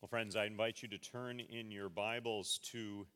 Well, 0.00 0.08
friends, 0.08 0.36
I 0.36 0.44
invite 0.44 0.80
you 0.80 0.86
to 0.90 0.98
turn 0.98 1.40
in 1.40 1.72
your 1.72 1.88
Bibles 1.88 2.60
to 2.70 3.08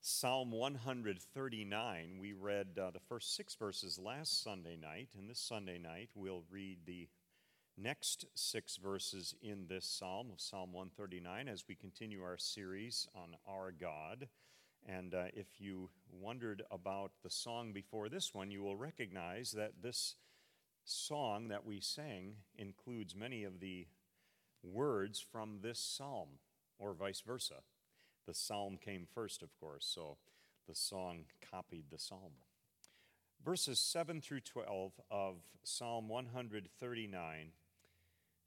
Psalm 0.00 0.50
139. 0.50 2.18
We 2.20 2.32
read 2.32 2.76
uh, 2.76 2.90
the 2.90 2.98
first 3.08 3.36
six 3.36 3.54
verses 3.54 4.00
last 4.00 4.42
Sunday 4.42 4.74
night, 4.74 5.10
and 5.16 5.30
this 5.30 5.38
Sunday 5.38 5.78
night 5.78 6.10
we'll 6.16 6.42
read 6.50 6.78
the 6.86 7.06
next 7.76 8.24
six 8.34 8.78
verses 8.78 9.36
in 9.40 9.66
this 9.68 9.86
psalm 9.86 10.30
of 10.32 10.40
Psalm 10.40 10.72
139 10.72 11.46
as 11.46 11.62
we 11.68 11.76
continue 11.76 12.24
our 12.24 12.36
series 12.36 13.06
on 13.14 13.36
our 13.48 13.70
God. 13.70 14.26
And 14.84 15.14
uh, 15.14 15.26
if 15.34 15.60
you 15.60 15.88
wondered 16.10 16.64
about 16.72 17.12
the 17.22 17.30
song 17.30 17.72
before 17.72 18.08
this 18.08 18.34
one, 18.34 18.50
you 18.50 18.60
will 18.60 18.76
recognize 18.76 19.52
that 19.52 19.82
this 19.82 20.16
song 20.84 21.46
that 21.46 21.64
we 21.64 21.78
sang 21.78 22.38
includes 22.56 23.14
many 23.14 23.44
of 23.44 23.60
the 23.60 23.86
words 24.62 25.20
from 25.20 25.58
this 25.62 25.78
psalm, 25.78 26.28
or 26.78 26.94
vice 26.94 27.20
versa. 27.20 27.62
The 28.26 28.34
psalm 28.34 28.78
came 28.82 29.06
first, 29.14 29.42
of 29.42 29.54
course, 29.58 29.90
so 29.92 30.18
the 30.68 30.74
song 30.74 31.24
copied 31.50 31.86
the 31.90 31.98
psalm. 31.98 32.32
Verses 33.44 33.78
7 33.78 34.20
through 34.20 34.40
12 34.40 34.92
of 35.10 35.36
Psalm 35.62 36.08
139, 36.08 37.52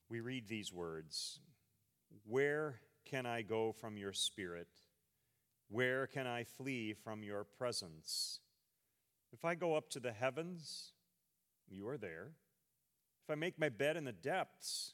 we 0.10 0.20
read 0.20 0.48
these 0.48 0.72
words 0.72 1.40
Where 2.26 2.82
can 3.06 3.26
I 3.26 3.42
go 3.42 3.72
from 3.72 3.98
your 3.98 4.14
spirit? 4.14 4.68
Where 5.70 6.06
can 6.06 6.28
I 6.28 6.44
flee 6.44 6.94
from 6.94 7.24
your 7.24 7.46
presence? 7.46 8.40
If 9.32 9.46
I 9.46 9.56
go 9.56 9.76
up 9.76 9.90
to 9.92 10.00
the 10.00 10.12
heavens, 10.12 10.92
you 11.70 11.88
are 11.88 11.98
there. 11.98 12.32
If 13.24 13.32
I 13.32 13.36
make 13.36 13.58
my 13.58 13.70
bed 13.70 13.96
in 13.96 14.04
the 14.04 14.12
depths, 14.12 14.94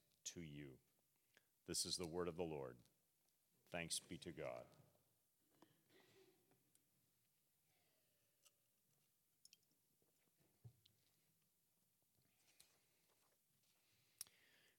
to 0.33 0.41
you. 0.41 0.77
This 1.67 1.85
is 1.85 1.97
the 1.97 2.07
word 2.07 2.27
of 2.27 2.37
the 2.37 2.43
Lord. 2.43 2.75
Thanks 3.71 3.99
be 3.99 4.17
to 4.17 4.31
God. 4.31 4.65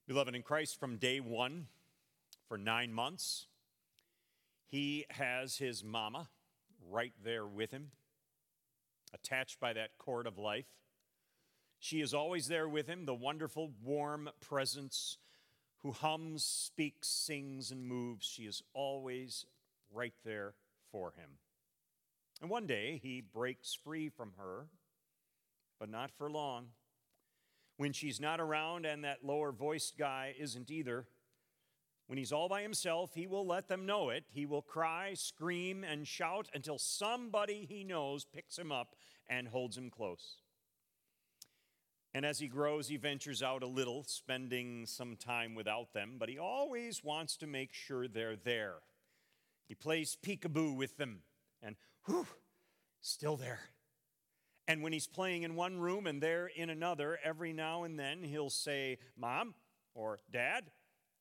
Beloved 0.05 0.35
in 0.35 0.43
Christ, 0.43 0.79
from 0.79 0.97
day 0.97 1.19
one, 1.19 1.67
for 2.47 2.57
nine 2.57 2.93
months, 2.93 3.47
he 4.67 5.05
has 5.09 5.57
his 5.57 5.83
mama 5.83 6.27
right 6.91 7.13
there 7.23 7.47
with 7.47 7.71
him, 7.71 7.91
attached 9.13 9.59
by 9.59 9.73
that 9.73 9.97
cord 9.97 10.27
of 10.27 10.37
life. 10.37 10.67
She 11.79 12.01
is 12.01 12.13
always 12.13 12.47
there 12.47 12.67
with 12.67 12.87
him, 12.87 13.05
the 13.05 13.15
wonderful, 13.15 13.71
warm 13.81 14.29
presence 14.41 15.17
who 15.83 15.91
hums, 15.91 16.43
speaks, 16.43 17.09
sings, 17.09 17.69
and 17.71 17.85
moves. 17.85 18.25
She 18.25 18.43
is 18.43 18.63
always 18.73 19.45
right 19.91 20.13
there 20.23 20.55
for 20.91 21.11
him. 21.11 21.29
And 22.41 22.49
one 22.49 22.65
day 22.65 22.99
he 23.03 23.21
breaks 23.21 23.73
free 23.73 24.09
from 24.09 24.33
her, 24.37 24.67
but 25.79 25.89
not 25.89 26.11
for 26.17 26.31
long. 26.31 26.67
When 27.77 27.91
she's 27.91 28.19
not 28.19 28.39
around 28.39 28.85
and 28.85 29.03
that 29.03 29.25
lower 29.25 29.51
voiced 29.51 29.97
guy 29.97 30.33
isn't 30.39 30.71
either, 30.71 31.05
when 32.07 32.17
he's 32.17 32.31
all 32.31 32.49
by 32.49 32.61
himself, 32.61 33.11
he 33.15 33.27
will 33.27 33.45
let 33.45 33.67
them 33.67 33.85
know 33.85 34.09
it. 34.09 34.25
He 34.31 34.45
will 34.45 34.61
cry, 34.61 35.13
scream, 35.15 35.83
and 35.83 36.07
shout 36.07 36.47
until 36.53 36.77
somebody 36.77 37.65
he 37.65 37.83
knows 37.83 38.25
picks 38.25 38.57
him 38.57 38.71
up 38.71 38.95
and 39.27 39.47
holds 39.47 39.77
him 39.77 39.89
close. 39.89 40.42
And 42.13 42.25
as 42.25 42.39
he 42.39 42.47
grows, 42.47 42.87
he 42.87 42.97
ventures 42.97 43.41
out 43.41 43.63
a 43.63 43.67
little, 43.67 44.03
spending 44.03 44.85
some 44.85 45.15
time 45.15 45.55
without 45.55 45.93
them, 45.93 46.17
but 46.19 46.29
he 46.29 46.37
always 46.37 47.03
wants 47.03 47.37
to 47.37 47.47
make 47.47 47.73
sure 47.73 48.07
they're 48.07 48.35
there. 48.35 48.75
He 49.67 49.73
plays 49.73 50.15
peekaboo 50.23 50.75
with 50.75 50.97
them, 50.97 51.21
and 51.63 51.75
whew, 52.05 52.27
still 53.01 53.35
there. 53.35 53.61
And 54.67 54.83
when 54.83 54.93
he's 54.93 55.07
playing 55.07 55.43
in 55.43 55.55
one 55.55 55.79
room 55.79 56.05
and 56.05 56.21
they're 56.21 56.47
in 56.47 56.69
another, 56.69 57.19
every 57.23 57.51
now 57.51 57.83
and 57.83 57.99
then 57.99 58.23
he'll 58.23 58.51
say, 58.51 58.99
Mom 59.17 59.55
or 59.95 60.19
Dad, 60.31 60.65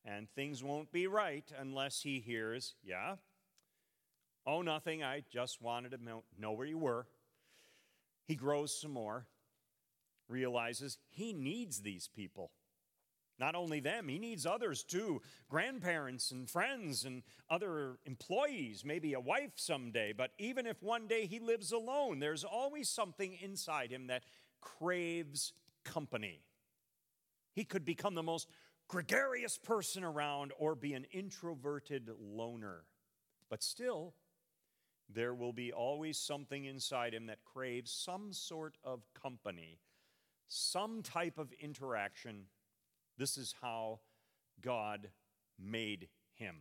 and 0.05 0.29
things 0.31 0.63
won't 0.63 0.93
be 0.93 1.07
right 1.07 1.51
unless 1.59 2.03
he 2.03 2.21
hears, 2.21 2.75
Yeah. 2.85 3.17
Oh, 4.45 4.61
nothing. 4.61 5.05
I 5.05 5.23
just 5.31 5.63
wanted 5.63 5.93
to 5.93 5.99
know 6.37 6.53
where 6.53 6.67
you 6.67 6.79
were. 6.79 7.07
He 8.27 8.35
grows 8.35 8.77
some 8.77 8.91
more 8.91 9.27
realizes 10.33 10.99
he 11.11 11.33
needs 11.33 11.83
these 11.83 12.09
people. 12.09 12.51
Not 13.39 13.55
only 13.55 13.81
them, 13.81 14.09
he 14.09 14.19
needs 14.19 14.47
others 14.47 14.83
too 14.85 15.21
grandparents 15.49 16.31
and 16.31 16.49
friends 16.49 17.05
and 17.05 17.23
other 17.51 17.99
employees, 18.07 18.85
maybe 18.85 19.15
a 19.15 19.21
wife 19.21 19.53
someday. 19.57 20.13
But 20.13 20.31
even 20.39 20.67
if 20.67 20.83
one 20.83 21.09
day 21.09 21.27
he 21.27 21.41
lives 21.41 21.73
alone, 21.73 22.19
there's 22.19 22.45
always 22.45 22.89
something 22.89 23.37
inside 23.43 23.91
him 23.91 24.07
that 24.09 24.23
craves 24.61 25.53
company. 25.85 26.41
He 27.53 27.65
could 27.65 27.85
become 27.85 28.15
the 28.15 28.23
most 28.23 28.49
gregarious 28.89 29.59
person 29.59 30.05
around 30.05 30.53
or 30.59 30.75
be 30.75 30.95
an 30.95 31.07
introverted 31.13 32.11
loner. 32.21 32.85
But 33.51 33.63
still, 33.63 34.15
there 35.09 35.35
will 35.35 35.53
be 35.53 35.73
always 35.73 36.19
something 36.19 36.65
inside 36.65 37.13
him 37.13 37.27
that 37.27 37.45
craves 37.45 37.91
some 37.91 38.33
sort 38.33 38.77
of 38.85 39.03
company 39.21 39.79
some 40.49 41.03
type 41.03 41.39
of 41.39 41.53
interaction. 41.61 42.47
This 43.19 43.37
is 43.37 43.55
how 43.61 44.01
God 44.61 45.09
made 45.59 46.09
him, 46.35 46.57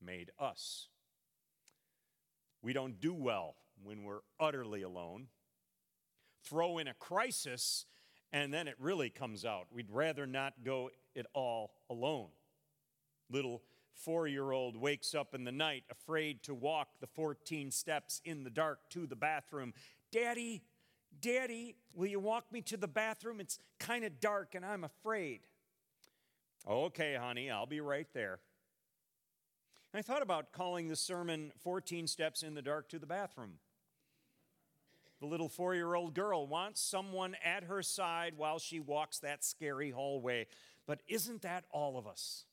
made 0.00 0.30
us. 0.38 0.88
We 2.62 2.72
don't 2.72 3.00
do 3.00 3.12
well 3.12 3.56
when 3.82 4.04
we're 4.04 4.20
utterly 4.40 4.82
alone. 4.82 5.26
Throw 6.44 6.78
in 6.78 6.88
a 6.88 6.94
crisis, 6.94 7.86
and 8.32 8.52
then 8.52 8.68
it 8.68 8.76
really 8.78 9.10
comes 9.10 9.44
out. 9.44 9.66
We'd 9.70 9.90
rather 9.90 10.26
not 10.26 10.54
go 10.64 10.90
at 11.16 11.26
all 11.34 11.72
alone. 11.90 12.28
Little 13.30 13.62
four 13.94 14.26
year 14.26 14.50
old 14.50 14.76
wakes 14.76 15.14
up 15.14 15.34
in 15.34 15.44
the 15.44 15.52
night 15.52 15.84
afraid 15.90 16.42
to 16.44 16.54
walk 16.54 16.88
the 17.00 17.06
14 17.06 17.70
steps 17.70 18.20
in 18.24 18.44
the 18.44 18.50
dark 18.50 18.90
to 18.90 19.06
the 19.06 19.16
bathroom. 19.16 19.72
Daddy, 20.10 20.62
Daddy, 21.20 21.76
will 21.94 22.06
you 22.06 22.20
walk 22.20 22.50
me 22.52 22.60
to 22.62 22.76
the 22.76 22.88
bathroom? 22.88 23.40
It's 23.40 23.58
kind 23.78 24.04
of 24.04 24.20
dark 24.20 24.54
and 24.54 24.64
I'm 24.64 24.84
afraid. 24.84 25.40
Okay, 26.68 27.14
honey, 27.14 27.50
I'll 27.50 27.66
be 27.66 27.80
right 27.80 28.08
there. 28.14 28.40
I 29.92 30.02
thought 30.02 30.22
about 30.22 30.50
calling 30.50 30.88
the 30.88 30.96
sermon 30.96 31.52
14 31.62 32.06
Steps 32.08 32.42
in 32.42 32.54
the 32.54 32.62
Dark 32.62 32.88
to 32.88 32.98
the 32.98 33.06
Bathroom. 33.06 33.58
The 35.20 35.26
little 35.26 35.48
four 35.48 35.74
year 35.74 35.94
old 35.94 36.14
girl 36.14 36.46
wants 36.46 36.80
someone 36.80 37.36
at 37.44 37.64
her 37.64 37.82
side 37.82 38.34
while 38.36 38.58
she 38.58 38.80
walks 38.80 39.20
that 39.20 39.44
scary 39.44 39.90
hallway. 39.90 40.48
But 40.86 41.00
isn't 41.06 41.42
that 41.42 41.64
all 41.70 41.96
of 41.96 42.06
us? 42.06 42.44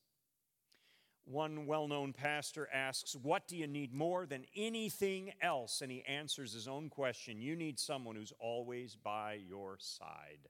One 1.25 1.65
well 1.65 1.87
known 1.87 2.13
pastor 2.13 2.67
asks, 2.73 3.15
What 3.15 3.47
do 3.47 3.55
you 3.55 3.67
need 3.67 3.93
more 3.93 4.25
than 4.25 4.45
anything 4.55 5.33
else? 5.41 5.81
And 5.81 5.91
he 5.91 6.03
answers 6.05 6.53
his 6.53 6.67
own 6.67 6.89
question 6.89 7.41
You 7.41 7.55
need 7.55 7.79
someone 7.79 8.15
who's 8.15 8.33
always 8.39 8.95
by 8.95 9.39
your 9.47 9.77
side, 9.79 10.49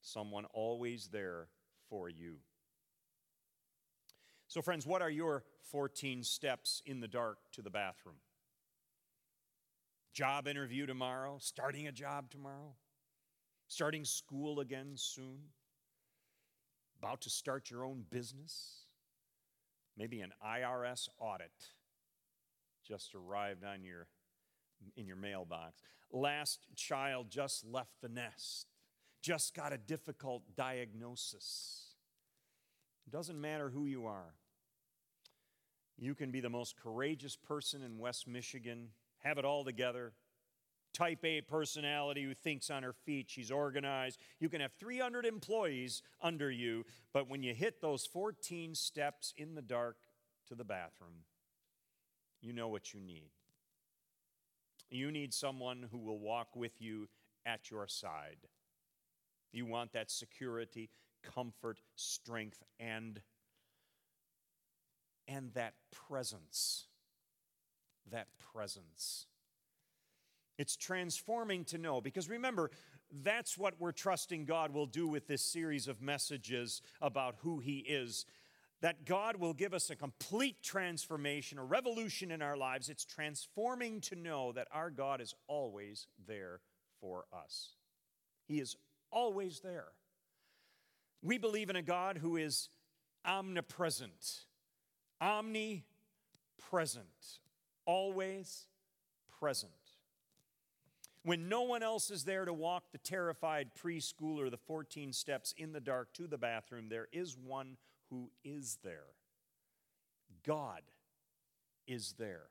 someone 0.00 0.46
always 0.46 1.08
there 1.08 1.48
for 1.88 2.08
you. 2.08 2.36
So, 4.48 4.62
friends, 4.62 4.86
what 4.86 5.02
are 5.02 5.10
your 5.10 5.44
14 5.70 6.24
steps 6.24 6.82
in 6.86 7.00
the 7.00 7.08
dark 7.08 7.38
to 7.52 7.62
the 7.62 7.70
bathroom? 7.70 8.16
Job 10.14 10.48
interview 10.48 10.86
tomorrow, 10.86 11.36
starting 11.38 11.86
a 11.86 11.92
job 11.92 12.30
tomorrow, 12.30 12.74
starting 13.68 14.06
school 14.06 14.60
again 14.60 14.92
soon, 14.96 15.38
about 16.98 17.20
to 17.20 17.30
start 17.30 17.70
your 17.70 17.84
own 17.84 18.04
business 18.10 18.87
maybe 19.98 20.20
an 20.20 20.32
IRS 20.44 21.08
audit 21.18 21.52
just 22.86 23.14
arrived 23.14 23.64
on 23.64 23.82
your 23.82 24.06
in 24.96 25.06
your 25.06 25.16
mailbox. 25.16 25.82
Last 26.12 26.60
child 26.76 27.26
just 27.30 27.66
left 27.66 28.00
the 28.00 28.08
nest, 28.08 28.66
just 29.20 29.54
got 29.54 29.72
a 29.72 29.78
difficult 29.78 30.42
diagnosis. 30.56 31.96
Doesn't 33.10 33.40
matter 33.40 33.70
who 33.70 33.86
you 33.86 34.06
are. 34.06 34.34
You 35.98 36.14
can 36.14 36.30
be 36.30 36.40
the 36.40 36.48
most 36.48 36.76
courageous 36.76 37.34
person 37.34 37.82
in 37.82 37.98
West 37.98 38.28
Michigan, 38.28 38.90
have 39.18 39.38
it 39.38 39.44
all 39.44 39.64
together, 39.64 40.12
type 40.92 41.24
A 41.24 41.40
personality 41.40 42.24
who 42.24 42.34
thinks 42.34 42.70
on 42.70 42.82
her 42.82 42.92
feet, 42.92 43.26
she's 43.28 43.50
organized. 43.50 44.18
You 44.40 44.48
can 44.48 44.60
have 44.60 44.72
300 44.78 45.24
employees 45.24 46.02
under 46.20 46.50
you, 46.50 46.84
but 47.12 47.28
when 47.28 47.42
you 47.42 47.54
hit 47.54 47.80
those 47.80 48.06
14 48.06 48.74
steps 48.74 49.32
in 49.36 49.54
the 49.54 49.62
dark 49.62 49.96
to 50.48 50.54
the 50.54 50.64
bathroom, 50.64 51.24
you 52.40 52.52
know 52.52 52.68
what 52.68 52.94
you 52.94 53.00
need. 53.00 53.30
You 54.90 55.10
need 55.10 55.34
someone 55.34 55.86
who 55.90 55.98
will 55.98 56.18
walk 56.18 56.56
with 56.56 56.80
you 56.80 57.08
at 57.44 57.70
your 57.70 57.86
side. 57.86 58.48
You 59.52 59.66
want 59.66 59.92
that 59.92 60.10
security, 60.10 60.90
comfort, 61.22 61.80
strength, 61.96 62.62
and, 62.78 63.20
and 65.26 65.52
that 65.54 65.74
presence. 65.90 66.86
That 68.10 68.28
presence. 68.52 69.26
It's 70.58 70.76
transforming 70.76 71.64
to 71.66 71.78
know 71.78 72.00
because 72.00 72.28
remember, 72.28 72.70
that's 73.22 73.56
what 73.56 73.74
we're 73.78 73.92
trusting 73.92 74.44
God 74.44 74.74
will 74.74 74.86
do 74.86 75.06
with 75.06 75.26
this 75.26 75.42
series 75.42 75.88
of 75.88 76.02
messages 76.02 76.82
about 77.00 77.36
who 77.42 77.60
He 77.60 77.78
is. 77.78 78.26
That 78.80 79.04
God 79.04 79.36
will 79.36 79.54
give 79.54 79.74
us 79.74 79.90
a 79.90 79.96
complete 79.96 80.62
transformation, 80.62 81.58
a 81.58 81.64
revolution 81.64 82.30
in 82.30 82.42
our 82.42 82.56
lives. 82.56 82.88
It's 82.88 83.04
transforming 83.04 84.00
to 84.02 84.14
know 84.14 84.52
that 84.52 84.68
our 84.70 84.90
God 84.90 85.20
is 85.20 85.34
always 85.48 86.06
there 86.28 86.60
for 87.00 87.24
us. 87.32 87.70
He 88.46 88.60
is 88.60 88.76
always 89.10 89.60
there. 89.60 89.88
We 91.22 91.38
believe 91.38 91.70
in 91.70 91.76
a 91.76 91.82
God 91.82 92.18
who 92.18 92.36
is 92.36 92.68
omnipresent, 93.24 94.44
omnipresent, 95.20 95.82
always 97.84 98.66
present. 99.40 99.72
When 101.24 101.48
no 101.48 101.62
one 101.62 101.82
else 101.82 102.10
is 102.10 102.24
there 102.24 102.44
to 102.44 102.52
walk 102.52 102.92
the 102.92 102.98
terrified 102.98 103.70
preschooler 103.74 104.50
the 104.50 104.56
14 104.56 105.12
steps 105.12 105.52
in 105.56 105.72
the 105.72 105.80
dark 105.80 106.12
to 106.14 106.26
the 106.26 106.38
bathroom, 106.38 106.88
there 106.88 107.08
is 107.12 107.36
one 107.36 107.76
who 108.10 108.30
is 108.44 108.78
there. 108.82 109.04
God 110.46 110.82
is 111.86 112.14
there. 112.18 112.46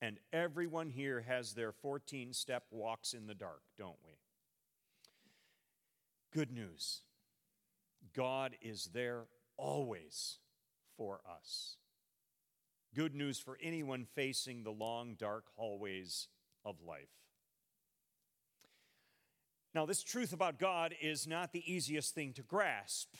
And 0.00 0.18
everyone 0.32 0.90
here 0.90 1.20
has 1.20 1.52
their 1.52 1.70
14 1.70 2.32
step 2.32 2.64
walks 2.70 3.12
in 3.12 3.26
the 3.26 3.34
dark, 3.34 3.62
don't 3.78 3.98
we? 4.04 4.14
Good 6.32 6.50
news 6.50 7.02
God 8.14 8.56
is 8.60 8.90
there 8.92 9.26
always 9.56 10.38
for 10.96 11.20
us. 11.28 11.76
Good 12.94 13.14
news 13.14 13.38
for 13.38 13.58
anyone 13.62 14.06
facing 14.14 14.64
the 14.64 14.70
long, 14.70 15.14
dark 15.14 15.44
hallways 15.54 16.28
of 16.64 16.76
life. 16.86 17.08
Now, 19.74 19.86
this 19.86 20.02
truth 20.02 20.32
about 20.32 20.58
God 20.58 20.94
is 21.00 21.26
not 21.26 21.52
the 21.52 21.72
easiest 21.72 22.14
thing 22.14 22.32
to 22.34 22.42
grasp. 22.42 23.14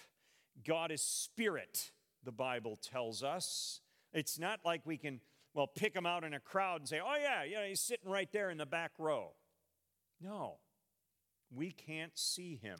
God 0.66 0.90
is 0.90 1.00
spirit, 1.00 1.92
the 2.24 2.32
Bible 2.32 2.76
tells 2.76 3.22
us. 3.22 3.80
It's 4.12 4.38
not 4.38 4.60
like 4.64 4.82
we 4.84 4.98
can, 4.98 5.20
well, 5.54 5.66
pick 5.66 5.96
him 5.96 6.04
out 6.04 6.24
in 6.24 6.34
a 6.34 6.40
crowd 6.40 6.80
and 6.80 6.88
say, 6.88 7.00
oh, 7.02 7.16
yeah, 7.20 7.44
yeah, 7.44 7.66
he's 7.66 7.80
sitting 7.80 8.10
right 8.10 8.30
there 8.32 8.50
in 8.50 8.58
the 8.58 8.66
back 8.66 8.92
row. 8.98 9.32
No, 10.20 10.58
we 11.50 11.70
can't 11.70 12.16
see 12.18 12.56
him. 12.62 12.78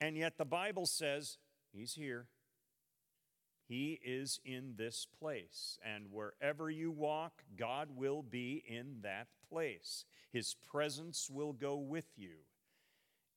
And 0.00 0.16
yet 0.16 0.38
the 0.38 0.44
Bible 0.46 0.86
says 0.86 1.36
he's 1.70 1.94
here. 1.94 2.28
He 3.66 4.00
is 4.04 4.40
in 4.44 4.74
this 4.76 5.06
place. 5.18 5.78
And 5.84 6.06
wherever 6.10 6.70
you 6.70 6.90
walk, 6.90 7.42
God 7.56 7.88
will 7.96 8.22
be 8.22 8.62
in 8.66 8.98
that 9.02 9.28
place. 9.48 10.04
His 10.32 10.54
presence 10.70 11.28
will 11.30 11.52
go 11.52 11.76
with 11.76 12.06
you 12.16 12.44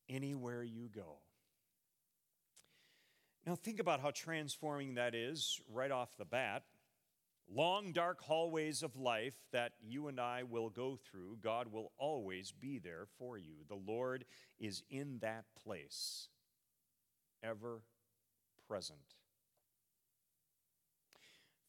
anywhere 0.10 0.64
you 0.64 0.90
go. 0.94 1.18
Now, 3.46 3.56
think 3.56 3.80
about 3.80 4.02
how 4.02 4.12
transforming 4.12 4.96
that 4.96 5.16
is 5.16 5.62
right 5.72 5.92
off 5.92 6.18
the 6.18 6.26
bat. 6.26 6.64
Long, 7.50 7.94
dark 7.94 8.22
hallways 8.22 8.84
of 8.84 8.98
life 8.98 9.36
that 9.54 9.72
you 9.82 10.10
and 10.10 10.20
I 10.20 10.44
will 10.44 10.70
go 10.70 10.98
through, 10.98 11.38
God 11.42 11.72
will 11.72 11.94
always 11.98 12.52
be 12.52 12.78
there 12.78 13.08
for 13.18 13.38
you. 13.38 13.54
The 13.70 13.76
Lord 13.76 14.26
is 14.60 14.84
in 14.90 15.20
that 15.20 15.46
place 15.64 16.28
ever 17.42 17.84
present. 18.68 19.00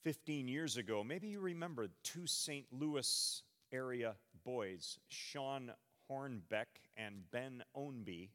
15 0.02 0.48
years 0.48 0.76
ago, 0.76 1.02
maybe 1.04 1.28
you 1.28 1.40
remember 1.40 1.88
two 2.02 2.26
St. 2.26 2.66
Louis 2.72 3.42
area 3.72 4.14
boys, 4.44 4.98
Shawn 5.08 5.72
Hornbeck 6.10 6.66
and 6.96 7.30
Ben 7.30 7.62
Ownby, 7.76 8.30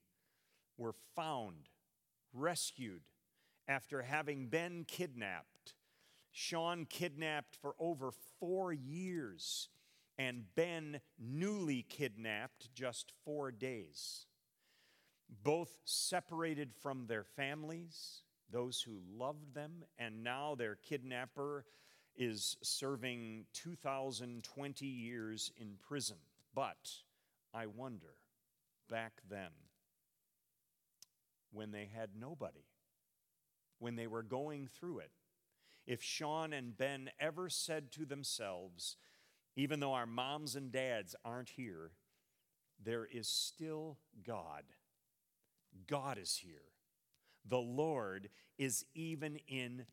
were 0.77 0.95
found, 1.15 1.69
rescued 2.33 3.01
after 3.67 4.01
having 4.01 4.47
been 4.47 4.85
kidnapped. 4.87 5.75
Shawn 6.31 6.85
kidnapped 6.85 7.55
for 7.55 7.75
over 7.79 8.11
four 8.39 8.73
years, 8.73 9.69
and 10.17 10.45
Ben 10.55 10.99
newly 11.19 11.83
kidnapped 11.83 12.73
just 12.73 13.11
four 13.23 13.51
days 13.51 14.25
both 15.41 15.79
separated 15.85 16.73
from 16.81 17.07
their 17.07 17.23
families, 17.23 18.21
those 18.53 18.81
who 18.81 18.99
loved 19.17 19.53
them, 19.53 19.83
and 19.97 20.23
now 20.23 20.55
their 20.55 20.75
kidnapper 20.75 21.65
is 22.15 22.55
serving 22.61 23.45
2,020 23.53 24.85
years 24.85 25.51
in 25.57 25.75
prison. 25.85 26.17
But 26.55 26.91
I 27.53 27.65
wonder, 27.65 28.15
back 28.89 29.13
then, 29.29 29.49
when 31.51 31.71
they 31.71 31.89
had 31.93 32.11
nobody, 32.17 32.65
when 33.79 33.95
they 33.95 34.07
were 34.07 34.23
going 34.23 34.67
through 34.67 34.99
it, 34.99 35.11
if 35.85 36.01
Shawn 36.01 36.53
and 36.53 36.77
Ben 36.77 37.09
ever 37.19 37.49
said 37.49 37.91
to 37.93 38.05
themselves, 38.05 38.95
even 39.55 39.81
though 39.81 39.93
our 39.93 40.05
moms 40.05 40.55
and 40.55 40.71
dads 40.71 41.15
aren't 41.25 41.49
here, 41.49 41.91
there 42.81 43.05
is 43.05 43.27
still 43.27 43.97
God 44.25 44.63
God 45.87 46.17
is 46.17 46.37
here. 46.37 46.61
The 47.45 47.59
Lord 47.59 48.29
is 48.57 48.85
even 48.93 49.39
in 49.47 49.85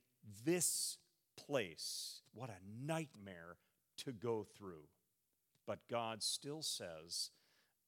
this 0.44 0.98
place. 1.36 2.22
What 2.32 2.51
a 2.51 2.86
nightmare 2.86 3.56
to 3.98 4.13
go 4.13 4.44
through. 4.44 4.89
But 5.67 5.89
God 5.89 6.22
still 6.22 6.63
says, 6.63 7.31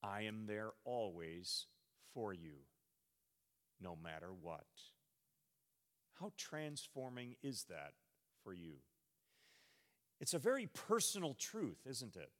I 0.02 0.22
am 0.22 0.46
there 0.46 0.70
always 0.84 1.66
for 2.12 2.32
you, 2.32 2.66
no 3.80 3.96
matter 4.00 4.30
what. 4.32 4.66
How 6.20 6.32
transforming 6.36 7.36
is 7.42 7.64
that 7.64 7.92
for 8.42 8.52
you? 8.52 8.74
It's 10.20 10.34
a 10.34 10.38
very 10.38 10.66
personal 10.66 11.34
truth, 11.34 11.78
isn't 11.88 12.16
it? 12.16 12.32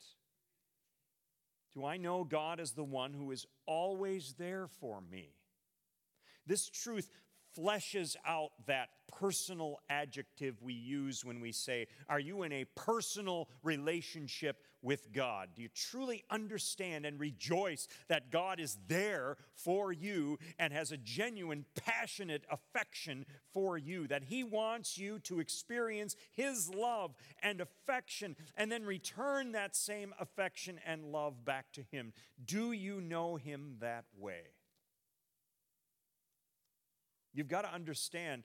Do 1.75 1.85
I 1.85 1.97
know 1.97 2.23
God 2.23 2.61
as 2.61 2.73
the 2.73 2.85
one 2.85 3.15
who 3.15 3.31
is 3.31 3.47
always 3.67 4.35
there 4.39 4.67
for 4.67 5.01
me? 5.01 5.31
This 6.47 6.69
truth 6.69 7.09
fleshes 7.57 8.17
out 8.27 8.51
that 8.67 8.89
personal 9.09 9.79
adjective 9.91 10.63
we 10.63 10.73
use 10.73 11.25
when 11.25 11.41
we 11.41 11.53
say, 11.53 11.87
Are 12.09 12.19
you 12.19 12.43
in 12.43 12.53
a 12.53 12.65
personal 12.75 13.49
relationship 13.63 14.63
with 14.81 15.13
God? 15.13 15.51
Do 15.55 15.63
you 15.63 15.69
truly 15.69 16.25
understand 16.31 17.05
and 17.05 17.21
rejoice 17.21 17.89
that 18.09 18.31
God 18.31 18.59
is 18.59 18.79
there 18.89 19.37
for 19.55 19.93
you 19.93 20.39
and 20.59 20.73
has 20.73 20.93
a 20.93 20.97
genuine, 20.97 21.67
passionate 21.77 22.45
affection 22.51 23.27
for 23.53 23.77
you? 23.77 24.07
That 24.07 24.25
He 24.25 24.45
wants 24.45 24.97
you 24.97 25.19
to 25.21 25.41
experience 25.41 26.17
His 26.33 26.71
love 26.75 27.15
and 27.43 27.61
affection 27.61 28.35
and 28.57 28.73
then 28.73 28.85
return 28.85 29.53
that 29.53 29.77
same 29.77 30.15
affection 30.19 30.81
and 30.87 31.13
love 31.13 31.45
back 31.45 31.67
to 31.73 31.83
Him? 31.83 32.13
Do 32.45 32.73
you 32.73 33.01
know 33.01 33.37
Him 33.37 33.77
that 33.81 34.05
way? 34.19 34.43
You've 37.35 37.49
got 37.49 37.63
to 37.63 37.73
understand 37.73 38.45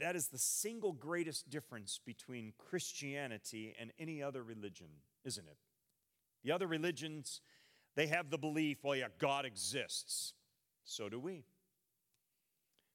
that 0.00 0.16
is 0.16 0.28
the 0.28 0.38
single 0.38 0.92
greatest 0.92 1.50
difference 1.50 2.00
between 2.04 2.52
Christianity 2.56 3.74
and 3.78 3.92
any 3.98 4.22
other 4.22 4.42
religion, 4.42 4.88
isn't 5.24 5.46
it? 5.46 5.58
The 6.42 6.52
other 6.52 6.66
religions, 6.66 7.40
they 7.96 8.06
have 8.08 8.30
the 8.30 8.38
belief, 8.38 8.78
well, 8.82 8.96
yeah, 8.96 9.08
God 9.18 9.44
exists. 9.44 10.34
So 10.84 11.08
do 11.08 11.18
we. 11.18 11.44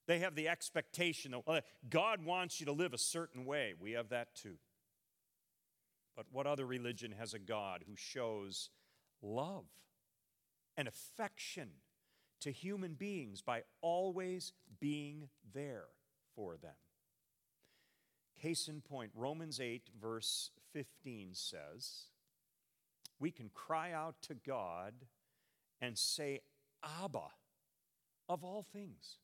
They 0.07 0.19
have 0.19 0.35
the 0.35 0.47
expectation 0.49 1.31
that 1.31 1.45
well, 1.45 1.61
God 1.87 2.25
wants 2.25 2.59
you 2.59 2.65
to 2.65 2.71
live 2.71 2.93
a 2.93 2.97
certain 2.97 3.45
way. 3.45 3.73
We 3.79 3.91
have 3.91 4.09
that 4.09 4.33
too. 4.35 4.55
But 6.15 6.25
what 6.31 6.47
other 6.47 6.65
religion 6.65 7.13
has 7.17 7.33
a 7.33 7.39
God 7.39 7.83
who 7.87 7.95
shows 7.95 8.69
love 9.21 9.65
and 10.75 10.87
affection 10.87 11.69
to 12.41 12.51
human 12.51 12.93
beings 12.93 13.41
by 13.41 13.63
always 13.81 14.53
being 14.79 15.29
there 15.53 15.85
for 16.35 16.57
them. 16.57 16.75
Case 18.41 18.67
in 18.67 18.81
point, 18.81 19.11
Romans 19.15 19.59
8, 19.59 19.89
verse 20.01 20.51
15 20.73 21.31
says, 21.33 22.05
We 23.19 23.31
can 23.31 23.49
cry 23.53 23.91
out 23.91 24.15
to 24.23 24.33
God 24.33 24.93
and 25.81 25.97
say, 25.97 26.39
Abba, 26.83 27.27
of 28.29 28.43
all 28.43 28.63
things. 28.63 29.17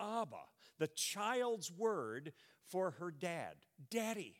Abba, 0.00 0.36
the 0.78 0.86
child's 0.88 1.72
word 1.72 2.32
for 2.70 2.92
her 2.92 3.10
dad, 3.10 3.54
daddy, 3.90 4.36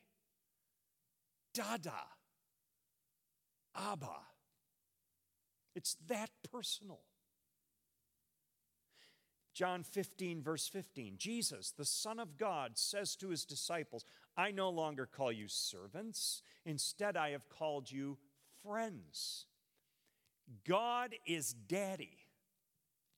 dada, 1.52 1.92
Abba. 3.76 4.16
It's 5.75 5.97
that 6.06 6.30
personal. 6.52 7.00
John 9.54 9.84
15, 9.84 10.42
verse 10.42 10.66
15, 10.66 11.14
Jesus, 11.16 11.70
the 11.70 11.84
Son 11.84 12.18
of 12.18 12.37
God, 12.37 12.73
says 12.75 13.14
to 13.16 13.28
his 13.28 13.44
disciples, 13.44 14.04
I 14.37 14.50
no 14.50 14.68
longer 14.68 15.06
call 15.06 15.30
you 15.30 15.46
servants, 15.46 16.42
instead, 16.66 17.16
I 17.16 17.30
have 17.30 17.49
called 17.49 17.90
you 17.90 18.18
friends. 18.64 19.46
God 20.66 21.14
is 21.25 21.54
daddy, 21.54 22.18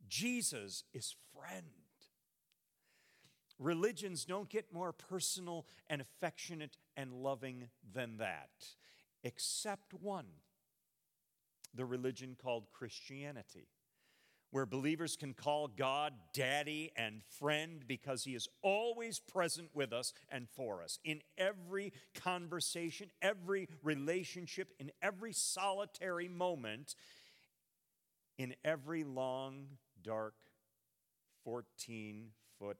Jesus 0.08 0.84
is 0.92 1.16
friend. 1.34 1.64
Religions 3.58 4.26
don't 4.26 4.50
get 4.50 4.70
more 4.70 4.92
personal 4.92 5.64
and 5.88 6.02
affectionate 6.02 6.76
and 6.94 7.14
loving 7.14 7.70
than 7.94 8.18
that, 8.18 8.50
except 9.24 9.94
one 9.94 10.26
the 11.74 11.86
religion 11.86 12.36
called 12.38 12.66
Christianity 12.70 13.68
where 14.50 14.66
believers 14.66 15.16
can 15.16 15.34
call 15.34 15.68
God 15.68 16.12
daddy 16.32 16.92
and 16.96 17.22
friend 17.38 17.82
because 17.86 18.24
he 18.24 18.34
is 18.34 18.48
always 18.62 19.18
present 19.18 19.70
with 19.74 19.92
us 19.92 20.12
and 20.28 20.48
for 20.48 20.82
us 20.82 20.98
in 21.04 21.20
every 21.36 21.92
conversation, 22.14 23.10
every 23.20 23.68
relationship, 23.82 24.72
in 24.78 24.92
every 25.02 25.32
solitary 25.32 26.28
moment, 26.28 26.94
in 28.38 28.54
every 28.64 29.04
long, 29.04 29.66
dark, 30.02 30.34
14 31.44 32.28
foot 32.58 32.78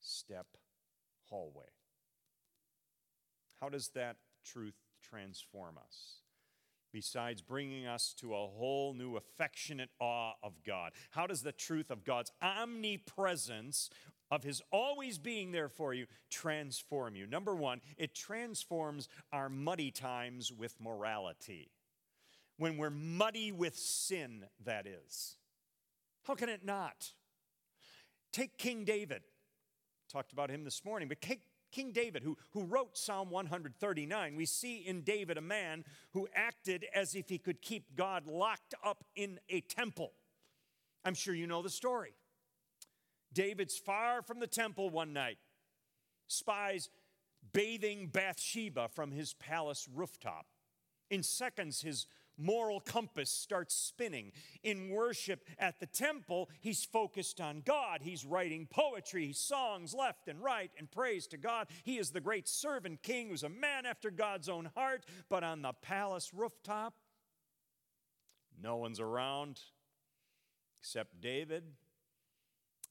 step 0.00 0.46
hallway. 1.28 1.64
How 3.60 3.68
does 3.68 3.88
that 3.88 4.16
truth 4.44 4.76
transform 5.02 5.76
us? 5.78 6.27
Besides 6.92 7.42
bringing 7.42 7.86
us 7.86 8.14
to 8.18 8.34
a 8.34 8.46
whole 8.46 8.94
new 8.94 9.16
affectionate 9.16 9.90
awe 10.00 10.32
of 10.42 10.62
God? 10.64 10.92
How 11.10 11.26
does 11.26 11.42
the 11.42 11.52
truth 11.52 11.90
of 11.90 12.04
God's 12.04 12.32
omnipresence, 12.42 13.90
of 14.30 14.42
His 14.44 14.62
always 14.70 15.18
being 15.18 15.52
there 15.52 15.68
for 15.68 15.94
you, 15.94 16.06
transform 16.30 17.16
you? 17.16 17.26
Number 17.26 17.54
one, 17.54 17.80
it 17.96 18.14
transforms 18.14 19.08
our 19.32 19.48
muddy 19.48 19.90
times 19.90 20.52
with 20.52 20.80
morality. 20.80 21.70
When 22.56 22.76
we're 22.76 22.90
muddy 22.90 23.52
with 23.52 23.76
sin, 23.76 24.44
that 24.64 24.86
is. 24.86 25.36
How 26.24 26.34
can 26.34 26.48
it 26.48 26.64
not? 26.64 27.12
Take 28.32 28.58
King 28.58 28.84
David. 28.84 29.22
Talked 30.12 30.32
about 30.32 30.50
him 30.50 30.64
this 30.64 30.84
morning, 30.84 31.08
but 31.08 31.20
take 31.20 31.42
King 31.78 31.92
David, 31.92 32.24
who, 32.24 32.36
who 32.54 32.64
wrote 32.64 32.98
Psalm 32.98 33.30
139, 33.30 34.34
we 34.34 34.46
see 34.46 34.78
in 34.78 35.02
David 35.02 35.38
a 35.38 35.40
man 35.40 35.84
who 36.10 36.26
acted 36.34 36.84
as 36.92 37.14
if 37.14 37.28
he 37.28 37.38
could 37.38 37.62
keep 37.62 37.94
God 37.94 38.26
locked 38.26 38.74
up 38.84 39.04
in 39.14 39.38
a 39.48 39.60
temple. 39.60 40.10
I'm 41.04 41.14
sure 41.14 41.36
you 41.36 41.46
know 41.46 41.62
the 41.62 41.70
story. 41.70 42.14
David's 43.32 43.78
far 43.78 44.22
from 44.22 44.40
the 44.40 44.48
temple 44.48 44.90
one 44.90 45.12
night, 45.12 45.38
spies 46.26 46.90
bathing 47.52 48.08
Bathsheba 48.08 48.88
from 48.92 49.12
his 49.12 49.34
palace 49.34 49.88
rooftop. 49.94 50.46
In 51.10 51.22
seconds, 51.22 51.82
his 51.82 52.08
moral 52.38 52.80
compass 52.80 53.30
starts 53.30 53.74
spinning. 53.74 54.32
In 54.62 54.90
worship 54.90 55.44
at 55.58 55.80
the 55.80 55.86
temple, 55.86 56.48
he's 56.60 56.84
focused 56.84 57.40
on 57.40 57.62
God. 57.64 58.00
He's 58.02 58.24
writing 58.24 58.66
poetry, 58.70 59.32
songs 59.32 59.94
left 59.94 60.28
and 60.28 60.42
right, 60.42 60.70
and 60.78 60.90
praise 60.90 61.26
to 61.28 61.36
God. 61.36 61.68
He 61.82 61.98
is 61.98 62.10
the 62.10 62.20
great 62.20 62.48
servant 62.48 63.02
king 63.02 63.28
who's 63.28 63.42
a 63.42 63.48
man 63.48 63.86
after 63.86 64.10
God's 64.10 64.48
own 64.48 64.70
heart. 64.76 65.04
But 65.28 65.44
on 65.44 65.62
the 65.62 65.72
palace 65.72 66.32
rooftop, 66.32 66.94
no 68.60 68.76
one's 68.76 69.00
around 69.00 69.60
except 70.80 71.20
David 71.20 71.64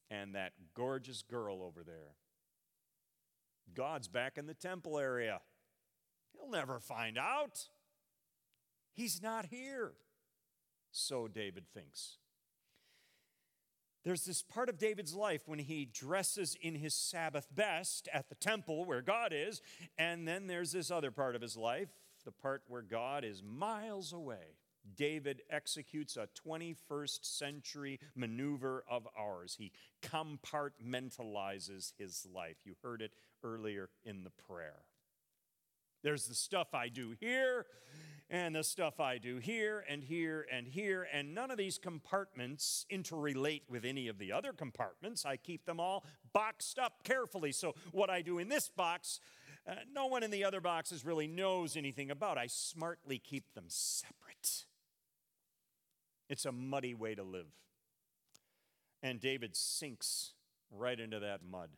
and 0.09 0.35
that 0.35 0.53
gorgeous 0.73 1.21
girl 1.21 1.61
over 1.61 1.83
there. 1.83 2.15
God's 3.73 4.07
back 4.07 4.37
in 4.37 4.47
the 4.47 4.53
temple 4.53 4.97
area. 4.97 5.41
He'll 6.33 6.49
never 6.49 6.79
find 6.79 7.17
out. 7.17 7.67
He's 8.97 9.21
not 9.21 9.45
here. 9.45 9.93
So 10.91 11.27
David 11.27 11.65
thinks. 11.71 12.17
There's 14.03 14.25
this 14.25 14.41
part 14.41 14.69
of 14.69 14.79
David's 14.79 15.13
life 15.13 15.43
when 15.45 15.59
he 15.59 15.85
dresses 15.85 16.57
in 16.59 16.73
his 16.75 16.95
Sabbath 16.95 17.47
best 17.53 18.09
at 18.11 18.29
the 18.29 18.35
temple 18.35 18.85
where 18.85 19.03
God 19.03 19.33
is, 19.35 19.61
and 19.97 20.27
then 20.27 20.47
there's 20.47 20.71
this 20.71 20.89
other 20.89 21.11
part 21.11 21.35
of 21.35 21.41
his 21.41 21.55
life, 21.55 21.89
the 22.25 22.31
part 22.31 22.63
where 22.67 22.81
God 22.81 23.23
is 23.23 23.43
miles 23.43 24.13
away. 24.13 24.55
David 24.95 25.43
executes 25.49 26.17
a 26.17 26.29
21st 26.47 27.19
century 27.25 27.99
maneuver 28.15 28.83
of 28.89 29.07
ours. 29.15 29.57
He 29.59 29.73
compartmentalizes 30.01 31.91
his 31.99 32.25
life. 32.33 32.57
You 32.63 32.75
heard 32.81 33.01
it 33.03 33.11
earlier 33.43 33.89
in 34.05 34.23
the 34.23 34.31
prayer. 34.31 34.85
There's 36.03 36.27
the 36.27 36.35
stuff 36.35 36.73
I 36.73 36.89
do 36.89 37.15
here, 37.19 37.65
and 38.29 38.55
the 38.55 38.63
stuff 38.63 38.99
I 38.99 39.17
do 39.17 39.37
here 39.37 39.83
and 39.89 40.03
here 40.03 40.45
and 40.51 40.67
here, 40.67 41.07
and 41.11 41.33
none 41.33 41.49
of 41.49 41.57
these 41.57 41.77
compartments 41.77 42.85
interrelate 42.91 43.61
with 43.69 43.85
any 43.85 44.07
of 44.07 44.17
the 44.17 44.31
other 44.31 44.53
compartments. 44.53 45.25
I 45.25 45.37
keep 45.37 45.65
them 45.65 45.79
all 45.79 46.05
boxed 46.33 46.77
up 46.77 47.03
carefully. 47.03 47.51
So, 47.51 47.75
what 47.91 48.09
I 48.09 48.21
do 48.21 48.37
in 48.37 48.49
this 48.49 48.69
box, 48.69 49.19
uh, 49.67 49.75
no 49.93 50.07
one 50.07 50.23
in 50.23 50.31
the 50.31 50.43
other 50.43 50.61
boxes 50.61 51.05
really 51.05 51.27
knows 51.27 51.77
anything 51.77 52.11
about. 52.11 52.37
I 52.37 52.47
smartly 52.47 53.17
keep 53.17 53.53
them 53.53 53.65
separate. 53.67 54.65
It's 56.29 56.45
a 56.45 56.51
muddy 56.51 56.93
way 56.93 57.15
to 57.15 57.23
live. 57.23 57.47
And 59.01 59.19
David 59.19 59.55
sinks 59.55 60.33
right 60.71 60.99
into 60.99 61.19
that 61.19 61.41
mud. 61.49 61.69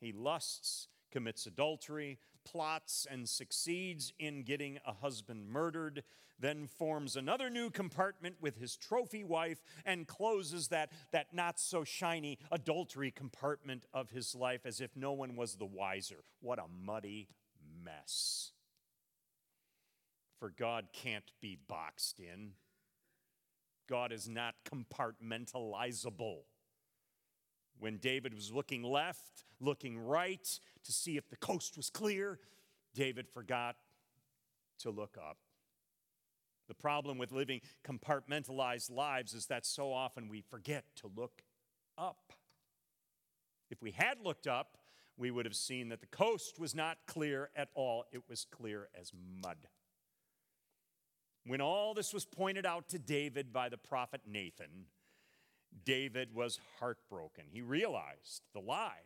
He 0.00 0.12
lusts, 0.12 0.88
commits 1.10 1.46
adultery, 1.46 2.18
plots 2.44 3.06
and 3.10 3.28
succeeds 3.28 4.12
in 4.18 4.42
getting 4.42 4.78
a 4.86 4.92
husband 4.92 5.48
murdered, 5.48 6.02
then 6.38 6.66
forms 6.66 7.16
another 7.16 7.48
new 7.48 7.70
compartment 7.70 8.36
with 8.40 8.56
his 8.56 8.76
trophy 8.76 9.24
wife 9.24 9.62
and 9.84 10.06
closes 10.06 10.68
that, 10.68 10.92
that 11.12 11.32
not 11.32 11.58
so 11.58 11.82
shiny 11.82 12.38
adultery 12.52 13.10
compartment 13.10 13.86
of 13.94 14.10
his 14.10 14.34
life 14.34 14.66
as 14.66 14.80
if 14.80 14.94
no 14.96 15.12
one 15.12 15.36
was 15.36 15.56
the 15.56 15.66
wiser. 15.66 16.24
What 16.40 16.58
a 16.58 16.66
muddy 16.84 17.28
mess. 17.84 18.52
For 20.38 20.50
God 20.50 20.88
can't 20.92 21.32
be 21.40 21.58
boxed 21.66 22.20
in. 22.20 22.52
God 23.88 24.12
is 24.12 24.28
not 24.28 24.54
compartmentalizable. 24.64 26.40
When 27.78 27.98
David 27.98 28.34
was 28.34 28.52
looking 28.52 28.82
left, 28.82 29.44
looking 29.60 29.98
right 29.98 30.60
to 30.84 30.92
see 30.92 31.16
if 31.16 31.28
the 31.28 31.36
coast 31.36 31.76
was 31.76 31.90
clear, 31.90 32.38
David 32.94 33.28
forgot 33.28 33.76
to 34.80 34.90
look 34.90 35.16
up. 35.18 35.38
The 36.68 36.74
problem 36.74 37.18
with 37.18 37.32
living 37.32 37.60
compartmentalized 37.86 38.90
lives 38.90 39.34
is 39.34 39.46
that 39.46 39.64
so 39.64 39.92
often 39.92 40.28
we 40.28 40.40
forget 40.40 40.84
to 40.96 41.10
look 41.14 41.42
up. 41.96 42.32
If 43.70 43.82
we 43.82 43.92
had 43.92 44.20
looked 44.22 44.46
up, 44.46 44.78
we 45.16 45.30
would 45.30 45.46
have 45.46 45.56
seen 45.56 45.88
that 45.88 46.00
the 46.00 46.06
coast 46.06 46.58
was 46.58 46.74
not 46.74 46.98
clear 47.06 47.50
at 47.56 47.68
all, 47.74 48.04
it 48.12 48.22
was 48.28 48.46
clear 48.50 48.88
as 48.98 49.12
mud. 49.42 49.56
When 51.46 51.60
all 51.60 51.94
this 51.94 52.12
was 52.12 52.24
pointed 52.24 52.66
out 52.66 52.88
to 52.88 52.98
David 52.98 53.52
by 53.52 53.68
the 53.68 53.78
prophet 53.78 54.22
Nathan, 54.26 54.86
David 55.84 56.34
was 56.34 56.58
heartbroken. 56.78 57.44
He 57.48 57.62
realized 57.62 58.42
the 58.54 58.60
lie, 58.60 59.04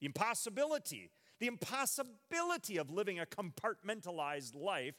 the 0.00 0.06
impossibility, 0.06 1.10
the 1.40 1.46
impossibility 1.46 2.76
of 2.76 2.90
living 2.90 3.18
a 3.18 3.26
compartmentalized 3.26 4.54
life. 4.54 4.94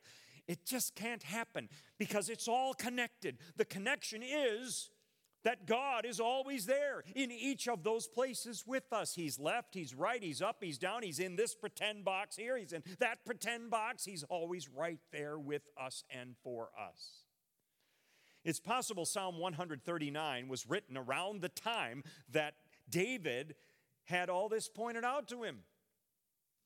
It 0.48 0.66
just 0.66 0.96
can't 0.96 1.24
happen 1.24 1.70
because 1.98 2.30
it's 2.30 2.48
all 2.48 2.74
connected. 2.74 3.38
The 3.56 3.66
connection 3.66 4.22
is 4.24 4.90
that 5.44 5.68
God 5.68 6.06
is 6.06 6.20
always 6.20 6.66
there 6.66 7.04
in 7.16 7.32
each 7.32 7.68
of 7.68 7.84
those 7.84 8.08
places 8.08 8.64
with 8.66 8.92
us. 8.92 9.14
He's 9.16 9.40
left, 9.40 9.74
He's 9.74 9.94
right, 9.94 10.22
He's 10.22 10.42
up, 10.42 10.58
He's 10.62 10.78
down, 10.78 11.04
He's 11.04 11.20
in 11.20 11.36
this 11.36 11.54
pretend 11.54 12.06
box 12.06 12.36
here, 12.36 12.58
He's 12.58 12.74
in 12.74 12.84
that 13.00 13.26
pretend 13.26 13.70
box. 13.70 14.06
He's 14.06 14.24
always 14.24 14.70
right 14.70 15.00
there 15.12 15.38
with 15.38 15.64
us 15.80 16.04
and 16.10 16.36
for 16.44 16.70
us. 16.80 17.23
It's 18.44 18.60
possible 18.60 19.06
Psalm 19.06 19.40
139 19.40 20.48
was 20.48 20.70
written 20.70 20.98
around 20.98 21.42
the 21.42 21.50
time 21.50 22.04
that 22.32 22.56
David 22.90 23.56
had 24.06 24.30
all 24.30 24.50
this 24.50 24.68
pointed 24.68 25.06
out 25.06 25.28
to 25.30 25.44
him. 25.44 25.60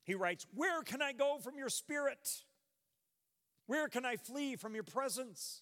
He 0.03 0.15
writes, 0.15 0.47
Where 0.53 0.81
can 0.81 1.01
I 1.01 1.11
go 1.11 1.37
from 1.37 1.57
your 1.57 1.69
spirit? 1.69 2.43
Where 3.67 3.89
can 3.89 4.05
I 4.05 4.15
flee 4.15 4.55
from 4.55 4.73
your 4.73 4.83
presence? 4.83 5.61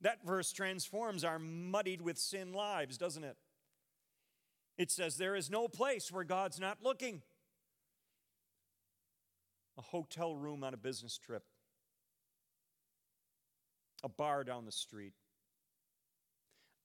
That 0.00 0.24
verse 0.24 0.50
transforms 0.50 1.24
our 1.24 1.38
muddied 1.38 2.00
with 2.00 2.18
sin 2.18 2.52
lives, 2.52 2.96
doesn't 2.96 3.22
it? 3.22 3.36
It 4.78 4.90
says, 4.90 5.16
There 5.16 5.36
is 5.36 5.50
no 5.50 5.68
place 5.68 6.10
where 6.10 6.24
God's 6.24 6.58
not 6.58 6.78
looking. 6.82 7.20
A 9.76 9.82
hotel 9.82 10.34
room 10.34 10.64
on 10.64 10.72
a 10.72 10.78
business 10.78 11.18
trip, 11.18 11.44
a 14.02 14.08
bar 14.08 14.44
down 14.44 14.64
the 14.64 14.72
street, 14.72 15.14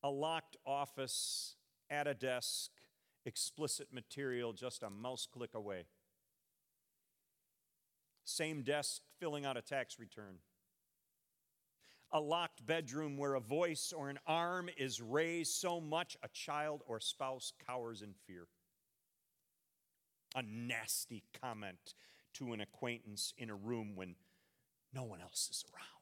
a 0.04 0.10
locked 0.10 0.58
office 0.66 1.56
at 1.90 2.08
a 2.08 2.14
desk, 2.14 2.72
explicit 3.26 3.88
material 3.92 4.54
just 4.54 4.84
a 4.84 4.90
mouse 4.90 5.28
click 5.32 5.54
away. 5.54 5.86
Same 8.24 8.64
desk 8.64 9.02
filling 9.20 9.46
out 9.46 9.58
a 9.58 9.62
tax 9.62 10.00
return. 10.00 10.38
A 12.12 12.20
locked 12.20 12.66
bedroom 12.66 13.18
where 13.18 13.36
a 13.36 13.40
voice 13.40 13.94
or 13.96 14.10
an 14.10 14.20
arm 14.26 14.70
is 14.78 15.02
raised 15.02 15.54
so 15.54 15.80
much 15.80 16.18
a 16.24 16.28
child 16.30 16.82
or 16.88 17.00
spouse 17.00 17.54
cowers 17.68 18.02
in 18.02 18.14
fear. 18.26 18.48
A 20.36 20.44
nasty 20.44 21.24
comment 21.42 21.94
to 22.36 22.54
an 22.54 22.62
acquaintance 22.62 23.34
in 23.38 23.50
a 23.50 23.56
room 23.56 23.96
when 23.96 24.16
no 24.94 25.04
one 25.04 25.22
else 25.22 25.50
is 25.52 25.64
around. 25.74 25.95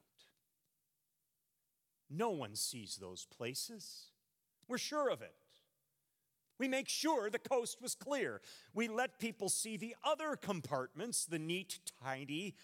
No 2.10 2.30
one 2.30 2.56
sees 2.56 2.98
those 2.98 3.26
places. 3.26 4.12
We're 4.68 4.78
sure 4.78 5.10
of 5.10 5.22
it. 5.22 5.36
We 6.60 6.68
make 6.68 6.88
sure 6.88 7.30
the 7.30 7.40
coast 7.40 7.82
was 7.82 7.96
clear. 7.96 8.42
We 8.74 8.88
let 8.88 9.20
people 9.20 9.50
see 9.50 9.76
the 9.76 9.96
other 10.04 10.36
compartments 10.36 11.26
the 11.26 11.40
neat, 11.40 11.80
tidy, 12.04 12.56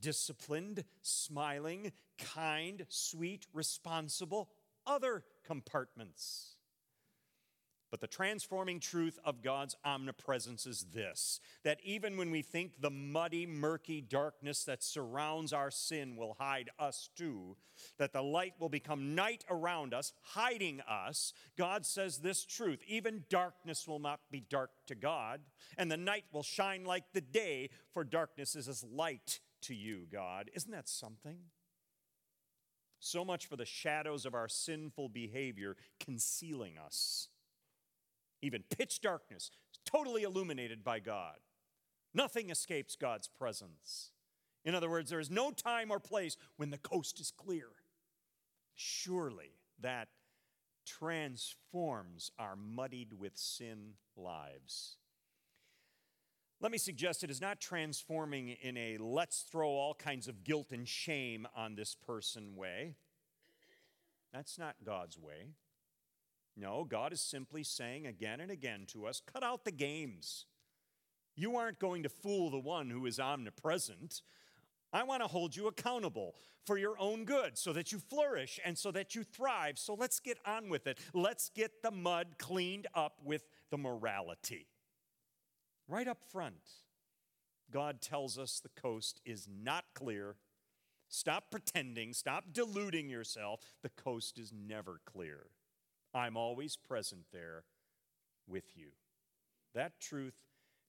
disciplined, 0.00 0.84
smiling, 1.02 1.92
kind, 2.18 2.84
sweet, 2.88 3.46
responsible 3.52 4.50
other 4.86 5.24
compartments. 5.44 6.57
But 7.90 8.00
the 8.00 8.06
transforming 8.06 8.80
truth 8.80 9.18
of 9.24 9.42
God's 9.42 9.74
omnipresence 9.84 10.66
is 10.66 10.86
this 10.92 11.40
that 11.64 11.78
even 11.82 12.16
when 12.16 12.30
we 12.30 12.42
think 12.42 12.80
the 12.80 12.90
muddy, 12.90 13.46
murky 13.46 14.00
darkness 14.00 14.64
that 14.64 14.82
surrounds 14.82 15.52
our 15.52 15.70
sin 15.70 16.16
will 16.16 16.36
hide 16.38 16.70
us 16.78 17.08
too, 17.16 17.56
that 17.96 18.12
the 18.12 18.22
light 18.22 18.54
will 18.58 18.68
become 18.68 19.14
night 19.14 19.44
around 19.48 19.94
us, 19.94 20.12
hiding 20.22 20.80
us, 20.82 21.32
God 21.56 21.86
says 21.86 22.18
this 22.18 22.44
truth 22.44 22.80
even 22.86 23.24
darkness 23.30 23.88
will 23.88 24.00
not 24.00 24.20
be 24.30 24.40
dark 24.40 24.70
to 24.88 24.94
God, 24.94 25.40
and 25.78 25.90
the 25.90 25.96
night 25.96 26.24
will 26.30 26.42
shine 26.42 26.84
like 26.84 27.04
the 27.14 27.22
day, 27.22 27.70
for 27.92 28.04
darkness 28.04 28.54
is 28.54 28.68
as 28.68 28.84
light 28.84 29.40
to 29.62 29.74
you, 29.74 30.06
God. 30.12 30.50
Isn't 30.54 30.72
that 30.72 30.88
something? 30.88 31.38
So 33.00 33.24
much 33.24 33.46
for 33.46 33.56
the 33.56 33.64
shadows 33.64 34.26
of 34.26 34.34
our 34.34 34.48
sinful 34.48 35.08
behavior 35.10 35.76
concealing 36.00 36.76
us 36.76 37.28
even 38.42 38.62
pitch 38.76 39.00
darkness, 39.00 39.50
totally 39.84 40.22
illuminated 40.22 40.84
by 40.84 41.00
God. 41.00 41.36
Nothing 42.14 42.50
escapes 42.50 42.96
God's 42.96 43.28
presence. 43.28 44.12
In 44.64 44.74
other 44.74 44.90
words, 44.90 45.10
there 45.10 45.20
is 45.20 45.30
no 45.30 45.50
time 45.50 45.90
or 45.90 45.98
place 45.98 46.36
when 46.56 46.70
the 46.70 46.78
coast 46.78 47.20
is 47.20 47.30
clear. 47.30 47.68
Surely 48.74 49.52
that 49.80 50.08
transforms 50.84 52.30
our 52.38 52.56
muddied 52.56 53.12
with 53.12 53.36
sin 53.36 53.94
lives. 54.16 54.96
Let 56.60 56.72
me 56.72 56.78
suggest 56.78 57.22
it 57.22 57.30
is 57.30 57.40
not 57.40 57.60
transforming 57.60 58.48
in 58.48 58.76
a 58.76 58.98
let's 58.98 59.42
throw 59.42 59.68
all 59.68 59.94
kinds 59.94 60.26
of 60.26 60.42
guilt 60.42 60.72
and 60.72 60.88
shame 60.88 61.46
on 61.54 61.76
this 61.76 61.94
person 61.94 62.56
way. 62.56 62.96
That's 64.32 64.58
not 64.58 64.74
God's 64.84 65.18
way. 65.18 65.50
No, 66.58 66.84
God 66.84 67.12
is 67.12 67.20
simply 67.20 67.62
saying 67.62 68.06
again 68.06 68.40
and 68.40 68.50
again 68.50 68.84
to 68.88 69.06
us 69.06 69.22
cut 69.32 69.44
out 69.44 69.64
the 69.64 69.70
games. 69.70 70.46
You 71.36 71.56
aren't 71.56 71.78
going 71.78 72.02
to 72.02 72.08
fool 72.08 72.50
the 72.50 72.58
one 72.58 72.90
who 72.90 73.06
is 73.06 73.20
omnipresent. 73.20 74.22
I 74.92 75.04
want 75.04 75.22
to 75.22 75.28
hold 75.28 75.54
you 75.54 75.68
accountable 75.68 76.34
for 76.66 76.76
your 76.76 76.98
own 76.98 77.24
good 77.24 77.56
so 77.56 77.72
that 77.74 77.92
you 77.92 78.00
flourish 78.00 78.58
and 78.64 78.76
so 78.76 78.90
that 78.90 79.14
you 79.14 79.22
thrive. 79.22 79.78
So 79.78 79.94
let's 79.94 80.18
get 80.18 80.38
on 80.44 80.68
with 80.68 80.88
it. 80.88 80.98
Let's 81.14 81.48
get 81.50 81.82
the 81.82 81.92
mud 81.92 82.38
cleaned 82.38 82.88
up 82.92 83.20
with 83.24 83.44
the 83.70 83.78
morality. 83.78 84.66
Right 85.86 86.08
up 86.08 86.24
front, 86.24 86.56
God 87.70 88.00
tells 88.00 88.36
us 88.36 88.58
the 88.58 88.80
coast 88.80 89.20
is 89.24 89.46
not 89.48 89.84
clear. 89.94 90.36
Stop 91.08 91.50
pretending, 91.50 92.12
stop 92.12 92.46
deluding 92.52 93.08
yourself. 93.08 93.76
The 93.82 93.90
coast 93.90 94.38
is 94.38 94.52
never 94.52 95.00
clear. 95.06 95.46
I'm 96.18 96.36
always 96.36 96.76
present 96.76 97.26
there 97.32 97.64
with 98.46 98.76
you. 98.76 98.88
That 99.74 100.00
truth 100.00 100.42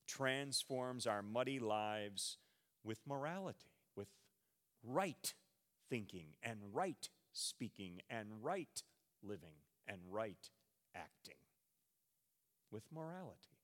transforms 0.08 1.06
our 1.06 1.22
muddy 1.22 1.60
lives 1.60 2.38
with 2.84 3.00
morality, 3.08 3.72
with 3.96 4.08
right 4.84 5.34
thinking 5.90 6.30
and 6.42 6.60
right 6.74 7.10
speaking 7.32 8.02
and 8.10 8.28
right 8.42 8.84
living 9.22 9.56
and 9.88 10.00
right 10.10 10.50
acting. 10.96 11.36
With 12.72 12.84
morality. 12.94 13.59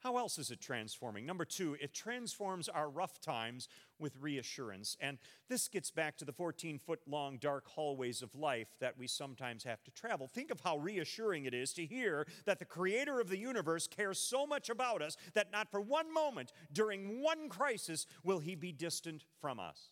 How 0.00 0.16
else 0.16 0.38
is 0.38 0.50
it 0.50 0.60
transforming? 0.60 1.26
Number 1.26 1.44
two, 1.44 1.76
it 1.78 1.92
transforms 1.92 2.70
our 2.70 2.88
rough 2.88 3.20
times 3.20 3.68
with 3.98 4.16
reassurance. 4.18 4.96
And 4.98 5.18
this 5.48 5.68
gets 5.68 5.90
back 5.90 6.16
to 6.18 6.24
the 6.24 6.32
14 6.32 6.78
foot 6.78 7.00
long 7.06 7.36
dark 7.36 7.68
hallways 7.68 8.22
of 8.22 8.34
life 8.34 8.68
that 8.80 8.96
we 8.98 9.06
sometimes 9.06 9.64
have 9.64 9.82
to 9.84 9.90
travel. 9.90 10.26
Think 10.26 10.50
of 10.50 10.60
how 10.60 10.78
reassuring 10.78 11.44
it 11.44 11.52
is 11.52 11.74
to 11.74 11.84
hear 11.84 12.26
that 12.46 12.58
the 12.58 12.64
creator 12.64 13.20
of 13.20 13.28
the 13.28 13.38
universe 13.38 13.86
cares 13.86 14.18
so 14.18 14.46
much 14.46 14.70
about 14.70 15.02
us 15.02 15.18
that 15.34 15.52
not 15.52 15.70
for 15.70 15.82
one 15.82 16.12
moment 16.12 16.52
during 16.72 17.20
one 17.20 17.50
crisis 17.50 18.06
will 18.24 18.38
he 18.38 18.54
be 18.54 18.72
distant 18.72 19.24
from 19.38 19.60
us. 19.60 19.90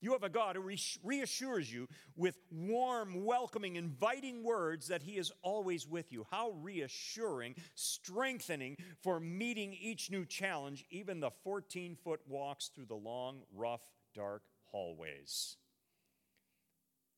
You 0.00 0.12
have 0.12 0.22
a 0.22 0.28
God 0.28 0.56
who 0.56 0.70
reassures 1.02 1.72
you 1.72 1.88
with 2.16 2.36
warm, 2.50 3.24
welcoming, 3.24 3.76
inviting 3.76 4.42
words 4.42 4.88
that 4.88 5.02
He 5.02 5.16
is 5.16 5.32
always 5.42 5.86
with 5.86 6.12
you. 6.12 6.26
How 6.30 6.50
reassuring, 6.50 7.54
strengthening 7.74 8.76
for 9.02 9.18
meeting 9.18 9.72
each 9.72 10.10
new 10.10 10.26
challenge, 10.26 10.84
even 10.90 11.20
the 11.20 11.30
14 11.44 11.96
foot 11.96 12.20
walks 12.26 12.68
through 12.68 12.86
the 12.86 12.94
long, 12.94 13.40
rough, 13.54 13.80
dark 14.14 14.42
hallways. 14.64 15.56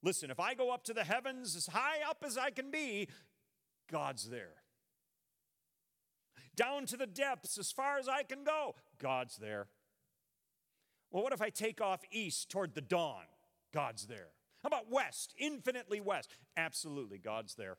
Listen, 0.03 0.31
if 0.31 0.39
I 0.39 0.55
go 0.55 0.71
up 0.71 0.85
to 0.85 0.95
the 0.95 1.05
heavens 1.05 1.57
as 1.57 1.67
high 1.67 1.99
up 2.09 2.23
as 2.25 2.39
I 2.39 2.51
can 2.51 2.71
be, 2.71 3.09
God's 3.91 4.31
there. 4.31 4.55
Down 6.55 6.87
to 6.87 6.97
the 6.97 7.07
depths 7.07 7.59
as 7.59 7.73
far 7.73 7.99
as 7.99 8.09
I 8.09 8.23
can 8.23 8.45
go, 8.45 8.77
God's 9.01 9.37
there. 9.37 9.67
Well, 11.11 11.23
what 11.23 11.33
if 11.33 11.43
I 11.43 11.51
take 11.51 11.81
off 11.81 12.03
east 12.11 12.51
toward 12.51 12.75
the 12.75 12.81
dawn? 12.81 13.25
God's 13.73 14.07
there. 14.07 14.29
How 14.63 14.67
about 14.67 14.91
west, 14.91 15.35
infinitely 15.39 16.01
west? 16.01 16.31
Absolutely, 16.57 17.19
God's 17.19 17.55
there. 17.55 17.79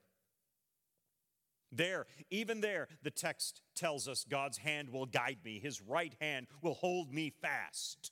There, 1.72 2.08
even 2.32 2.62
there, 2.62 2.88
the 3.04 3.12
text 3.12 3.62
tells 3.76 4.08
us 4.08 4.26
God's 4.28 4.58
hand 4.58 4.89
will 4.89 5.06
guide 5.06 5.39
me, 5.46 5.60
His 5.60 5.82
right 5.82 6.15
hand 6.20 6.48
will 6.62 6.74
hold 6.74 7.13
me 7.13 7.30
fast. 7.30 8.12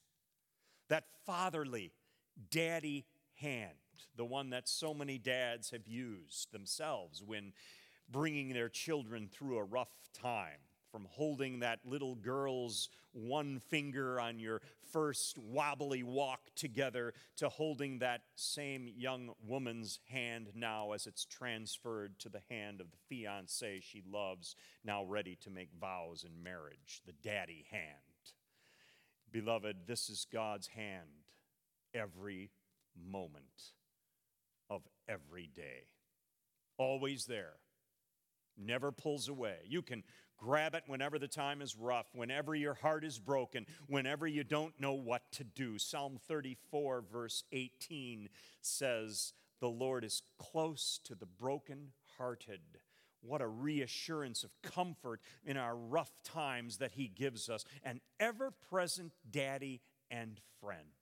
That 0.89 1.05
fatherly, 1.25 1.93
daddy 2.51 3.05
hand, 3.35 3.73
the 4.15 4.25
one 4.25 4.51
that 4.51 4.67
so 4.67 4.93
many 4.93 5.17
dads 5.17 5.71
have 5.71 5.87
used 5.87 6.51
themselves 6.51 7.23
when 7.25 7.53
bringing 8.09 8.53
their 8.53 8.69
children 8.69 9.27
through 9.27 9.57
a 9.57 9.63
rough 9.63 9.91
time 10.13 10.66
from 10.97 11.05
holding 11.11 11.59
that 11.59 11.77
little 11.85 12.15
girl's 12.15 12.89
one 13.11 13.59
finger 13.59 14.19
on 14.19 14.39
your 14.39 14.63
first 14.91 15.37
wobbly 15.37 16.01
walk 16.01 16.39
together 16.55 17.13
to 17.35 17.49
holding 17.49 17.99
that 17.99 18.21
same 18.35 18.89
young 18.97 19.29
woman's 19.45 19.99
hand 20.09 20.47
now 20.55 20.93
as 20.93 21.05
it's 21.05 21.23
transferred 21.23 22.17
to 22.17 22.29
the 22.29 22.41
hand 22.49 22.81
of 22.81 22.87
the 22.89 22.97
fiance 23.07 23.79
she 23.79 24.01
loves, 24.11 24.55
now 24.83 25.03
ready 25.03 25.37
to 25.39 25.51
make 25.51 25.69
vows 25.79 26.25
in 26.27 26.41
marriage, 26.41 27.01
the 27.05 27.13
daddy 27.23 27.67
hand. 27.69 27.83
Beloved, 29.31 29.85
this 29.85 30.09
is 30.09 30.25
God's 30.33 30.65
hand 30.65 31.29
every 31.93 32.49
moment 33.07 33.73
of 34.67 34.81
every 35.07 35.47
day. 35.55 35.83
Always 36.79 37.27
there, 37.27 37.53
never 38.57 38.91
pulls 38.91 39.29
away. 39.29 39.57
You 39.67 39.81
can 39.81 40.03
grab 40.37 40.75
it 40.75 40.83
whenever 40.87 41.19
the 41.19 41.27
time 41.27 41.61
is 41.61 41.75
rough, 41.75 42.07
whenever 42.13 42.55
your 42.55 42.75
heart 42.75 43.03
is 43.03 43.19
broken, 43.19 43.65
whenever 43.87 44.27
you 44.27 44.43
don't 44.43 44.79
know 44.79 44.93
what 44.93 45.23
to 45.33 45.43
do. 45.43 45.77
Psalm 45.77 46.19
34, 46.27 47.03
verse 47.11 47.43
18 47.51 48.29
says, 48.61 49.33
The 49.59 49.69
Lord 49.69 50.03
is 50.03 50.21
close 50.37 50.99
to 51.05 51.15
the 51.15 51.25
brokenhearted. 51.25 52.61
What 53.21 53.41
a 53.41 53.47
reassurance 53.47 54.43
of 54.43 54.51
comfort 54.61 55.21
in 55.43 55.57
our 55.57 55.75
rough 55.75 56.11
times 56.23 56.77
that 56.77 56.93
He 56.93 57.07
gives 57.07 57.49
us, 57.49 57.65
an 57.83 57.99
ever 58.19 58.51
present 58.69 59.13
daddy 59.29 59.81
and 60.11 60.39
friend. 60.61 60.96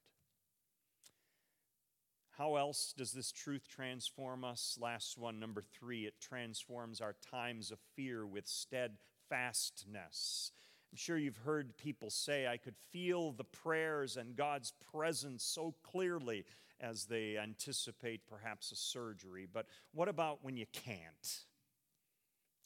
How 2.38 2.58
else 2.58 2.94
does 2.98 3.14
this 3.14 3.32
truth 3.32 3.66
transform 3.70 4.44
us? 4.44 4.78
Last 4.82 5.18
one, 5.18 5.40
number 5.40 5.64
three, 5.80 6.06
it 6.06 6.20
transforms 6.20 7.00
our 7.00 7.16
times 7.32 7.72
of 7.72 7.80
fear 7.96 8.28
with 8.28 8.46
steadfastness. 8.46 10.52
I'm 10.92 10.98
sure 10.98 11.18
you've 11.18 11.38
heard 11.38 11.78
people 11.78 12.10
say, 12.10 12.46
I 12.46 12.58
could 12.58 12.76
feel 12.92 13.32
the 13.32 13.46
prayers 13.46 14.18
and 14.18 14.36
God's 14.36 14.74
presence 14.92 15.46
so 15.46 15.76
clearly 15.82 16.44
as 16.82 17.06
they 17.06 17.38
anticipate 17.38 18.28
perhaps 18.28 18.70
a 18.72 18.76
surgery. 18.76 19.48
But 19.52 19.68
what 19.94 20.10
about 20.10 20.44
when 20.44 20.58
you 20.58 20.66
can't? 20.74 21.46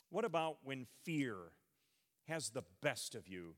What 0.09 0.25
about 0.25 0.57
when 0.63 0.87
fear 1.03 1.35
has 2.27 2.49
the 2.49 2.63
best 2.81 3.13
of 3.13 3.27
you 3.27 3.53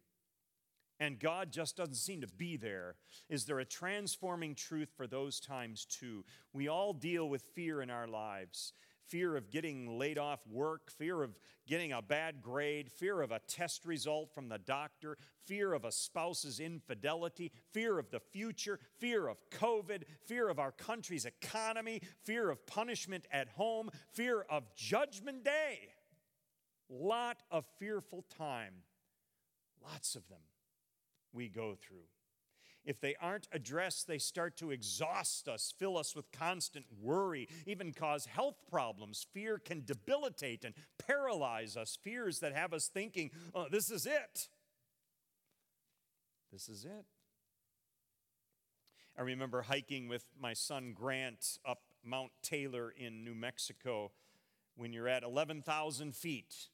and 1.02 1.20
God 1.20 1.52
just 1.52 1.76
doesn't 1.76 1.96
seem 1.96 2.22
to 2.22 2.28
be 2.28 2.58
there? 2.58 2.96
Is 3.28 3.46
there 3.46 3.60
a 3.60 3.66
transforming 3.66 4.54
truth 4.54 4.90
for 4.96 5.08
those 5.08 5.40
times 5.40 5.84
too? 5.86 6.24
We 6.54 6.68
all 6.68 6.94
deal 6.94 7.28
with 7.28 7.42
fear 7.56 7.82
in 7.82 7.90
our 7.90 8.08
lives 8.08 8.74
fear 9.08 9.36
of 9.36 9.52
getting 9.52 10.00
laid 10.00 10.18
off 10.18 10.40
work, 10.48 10.90
fear 10.90 11.22
of 11.22 11.38
getting 11.68 11.92
a 11.92 12.02
bad 12.02 12.42
grade, 12.42 12.90
fear 12.90 13.22
of 13.22 13.30
a 13.30 13.42
test 13.46 13.84
result 13.84 14.34
from 14.34 14.48
the 14.48 14.58
doctor, 14.58 15.18
fear 15.46 15.74
of 15.74 15.84
a 15.84 15.92
spouse's 15.92 16.62
infidelity, 16.62 17.52
fear 17.74 18.00
of 18.00 18.10
the 18.10 18.22
future, 18.22 18.80
fear 19.00 19.28
of 19.28 19.36
COVID, 19.50 20.04
fear 20.26 20.48
of 20.48 20.60
our 20.60 20.72
country's 20.72 21.26
economy, 21.26 22.02
fear 22.24 22.50
of 22.50 22.66
punishment 22.66 23.26
at 23.34 23.50
home, 23.50 23.90
fear 24.14 24.46
of 24.50 24.74
judgment 24.78 25.44
day. 25.44 25.90
Lot 26.90 27.44
of 27.52 27.66
fearful 27.80 28.24
time, 28.38 28.76
lots 29.84 30.16
of 30.16 30.26
them 30.30 30.40
we 31.34 31.50
go 31.50 31.76
through. 31.76 32.08
If 32.84 33.00
they 33.00 33.16
aren't 33.22 33.48
addressed, 33.52 34.08
they 34.08 34.18
start 34.18 34.58
to 34.58 34.72
exhaust 34.72 35.48
us, 35.48 35.74
fill 35.78 35.98
us 35.98 36.16
with 36.16 36.32
constant 36.32 36.86
worry, 37.00 37.48
even 37.68 37.94
cause 37.94 38.26
health 38.26 38.58
problems. 38.70 39.28
Fear 39.34 39.60
can 39.60 39.84
debilitate 39.86 40.66
and 40.66 40.74
paralyze 40.98 41.78
us, 41.78 41.98
fears 42.02 42.40
that 42.40 42.54
have 42.54 42.74
us 42.74 42.88
thinking, 42.88 43.30
oh, 43.54 43.68
this 43.70 43.92
is 43.92 44.08
it. 44.08 44.50
This 46.52 46.70
is 46.70 46.86
it. 46.86 47.06
I 49.18 49.22
remember 49.22 49.62
hiking 49.62 50.08
with 50.08 50.26
my 50.40 50.54
son 50.54 50.94
Grant 50.94 51.60
up 51.66 51.82
Mount 52.04 52.32
Taylor 52.42 52.92
in 52.98 53.24
New 53.24 53.36
Mexico 53.36 54.12
when 54.76 54.92
you're 54.92 55.08
at 55.08 55.22
11,000 55.22 56.16
feet 56.16 56.70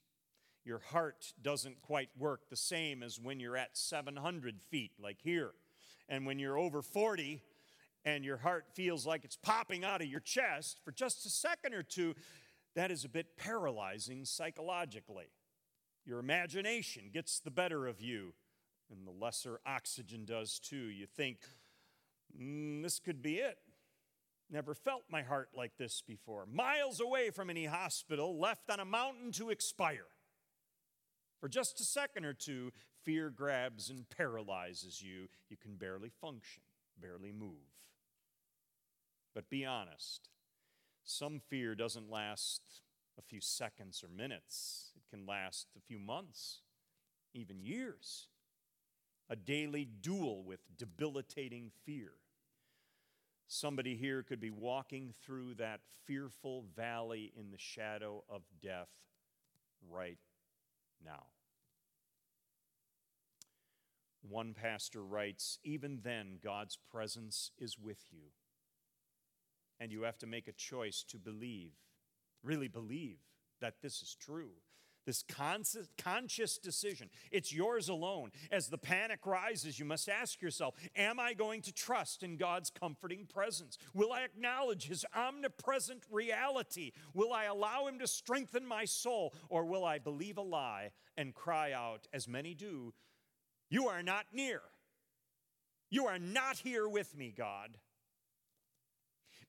your 0.67 0.80
heart 0.91 1.34
doesn't 1.41 1.82
quite 1.82 2.10
work 2.17 2.49
the 2.49 2.58
same 2.58 3.01
as 3.01 3.19
when 3.19 3.39
you're 3.39 3.56
at 3.56 3.77
700 3.77 4.62
feet, 4.69 4.91
like 5.01 5.19
here. 5.23 5.51
And 6.10 6.25
when 6.25 6.39
you're 6.39 6.58
over 6.58 6.82
40 6.82 7.41
and 8.03 8.25
your 8.25 8.38
heart 8.38 8.65
feels 8.73 9.06
like 9.06 9.23
it's 9.23 9.38
popping 9.38 9.86
out 9.86 10.01
of 10.01 10.08
your 10.08 10.19
chest 10.19 10.80
for 10.84 10.91
just 10.91 11.25
a 11.25 11.30
second 11.30 11.73
or 11.73 11.84
two, 11.84 12.15
that 12.75 12.91
is 12.91 13.06
a 13.06 13.10
bit 13.10 13.38
paralyzing 13.38 14.25
psychologically. 14.25 15.32
Your 16.06 16.19
imagination 16.19 17.10
gets 17.13 17.39
the 17.39 17.51
better 17.51 17.88
of 17.88 18.01
you, 18.01 18.34
and 18.91 19.08
the 19.08 19.12
lesser 19.12 19.60
oxygen 19.65 20.25
does 20.25 20.60
too. 20.60 20.75
You 20.75 21.06
think, 21.06 21.39
mm, 22.39 22.84
this 22.84 22.99
could 22.99 23.21
be 23.21 23.36
it. 23.36 23.58
Never 24.49 24.73
felt 24.73 25.03
my 25.10 25.23
heart 25.23 25.49
like 25.53 25.77
this 25.77 26.01
before. 26.06 26.45
Miles 26.45 27.01
away 27.01 27.30
from 27.30 27.49
any 27.49 27.65
hospital, 27.65 28.38
left 28.38 28.69
on 28.69 28.80
a 28.80 28.86
mountain 28.86 29.32
to 29.34 29.49
expire. 29.49 30.08
For 31.39 31.47
just 31.47 31.80
a 31.80 31.84
second 31.84 32.26
or 32.26 32.34
two, 32.34 32.71
fear 33.04 33.30
grabs 33.30 33.89
and 33.89 34.10
paralyzes 34.10 35.02
you. 35.02 35.28
You 35.50 35.58
can 35.58 35.76
barely 35.76 36.10
function, 36.10 36.63
barely 37.00 37.32
move. 37.32 37.52
But 39.36 39.50
be 39.50 39.65
honest, 39.65 40.30
some 41.04 41.39
fear 41.39 41.76
doesn't 41.76 42.10
last 42.10 42.62
a 43.19 43.21
few 43.21 43.41
seconds 43.41 44.04
or 44.04 44.10
minutes, 44.10 44.91
it 44.95 45.04
can 45.10 45.26
last 45.26 45.67
a 45.78 45.82
few 45.82 46.00
months, 46.00 46.62
even 47.34 47.62
years. 47.62 48.28
A 49.30 49.36
daily 49.36 49.86
duel 49.86 50.43
with 50.43 50.60
debilitating 50.78 51.71
fear. 51.86 52.12
Somebody 53.47 53.95
here 53.95 54.23
could 54.23 54.39
be 54.39 54.52
walking 54.52 55.13
through 55.23 55.56
that 55.56 55.82
fearful 56.06 56.65
valley 56.76 57.34
in 57.38 57.52
the 57.52 57.58
shadow 57.58 58.23
of 58.30 58.41
death 58.62 58.89
right 59.89 60.17
now. 61.03 61.25
One 64.21 64.53
pastor 64.53 65.03
writes, 65.03 65.60
Even 65.63 65.99
then, 66.03 66.39
God's 66.43 66.77
presence 66.91 67.51
is 67.57 67.77
with 67.77 68.03
you. 68.12 68.31
And 69.79 69.91
you 69.91 70.01
have 70.03 70.17
to 70.19 70.27
make 70.27 70.47
a 70.47 70.53
choice 70.53 71.03
to 71.10 71.17
believe, 71.17 71.73
really 72.43 72.67
believe 72.67 73.19
that 73.62 73.75
this 73.81 74.01
is 74.01 74.15
true. 74.19 74.51
This 75.07 75.23
conscious 75.97 76.57
decision, 76.57 77.09
it's 77.31 77.53
yours 77.53 77.87
alone. 77.87 78.31
As 78.51 78.67
the 78.67 78.77
panic 78.77 79.25
rises, 79.25 79.79
you 79.79 79.85
must 79.85 80.09
ask 80.09 80.41
yourself 80.41 80.75
Am 80.97 81.17
I 81.17 81.33
going 81.33 81.61
to 81.61 81.73
trust 81.73 82.23
in 82.23 82.35
God's 82.35 82.69
comforting 82.69 83.25
presence? 83.25 83.77
Will 83.93 84.11
I 84.11 84.23
acknowledge 84.23 84.87
His 84.87 85.05
omnipresent 85.15 86.03
reality? 86.11 86.91
Will 87.13 87.31
I 87.31 87.45
allow 87.45 87.87
Him 87.87 87.99
to 87.99 88.07
strengthen 88.07 88.67
my 88.67 88.83
soul? 88.83 89.33
Or 89.47 89.63
will 89.63 89.85
I 89.85 89.97
believe 89.97 90.37
a 90.37 90.41
lie 90.41 90.91
and 91.15 91.33
cry 91.33 91.71
out, 91.71 92.09
as 92.11 92.27
many 92.27 92.53
do, 92.53 92.93
You 93.69 93.87
are 93.87 94.03
not 94.03 94.25
near? 94.33 94.59
You 95.89 96.07
are 96.07 96.19
not 96.19 96.57
here 96.57 96.89
with 96.89 97.15
me, 97.15 97.33
God. 97.35 97.77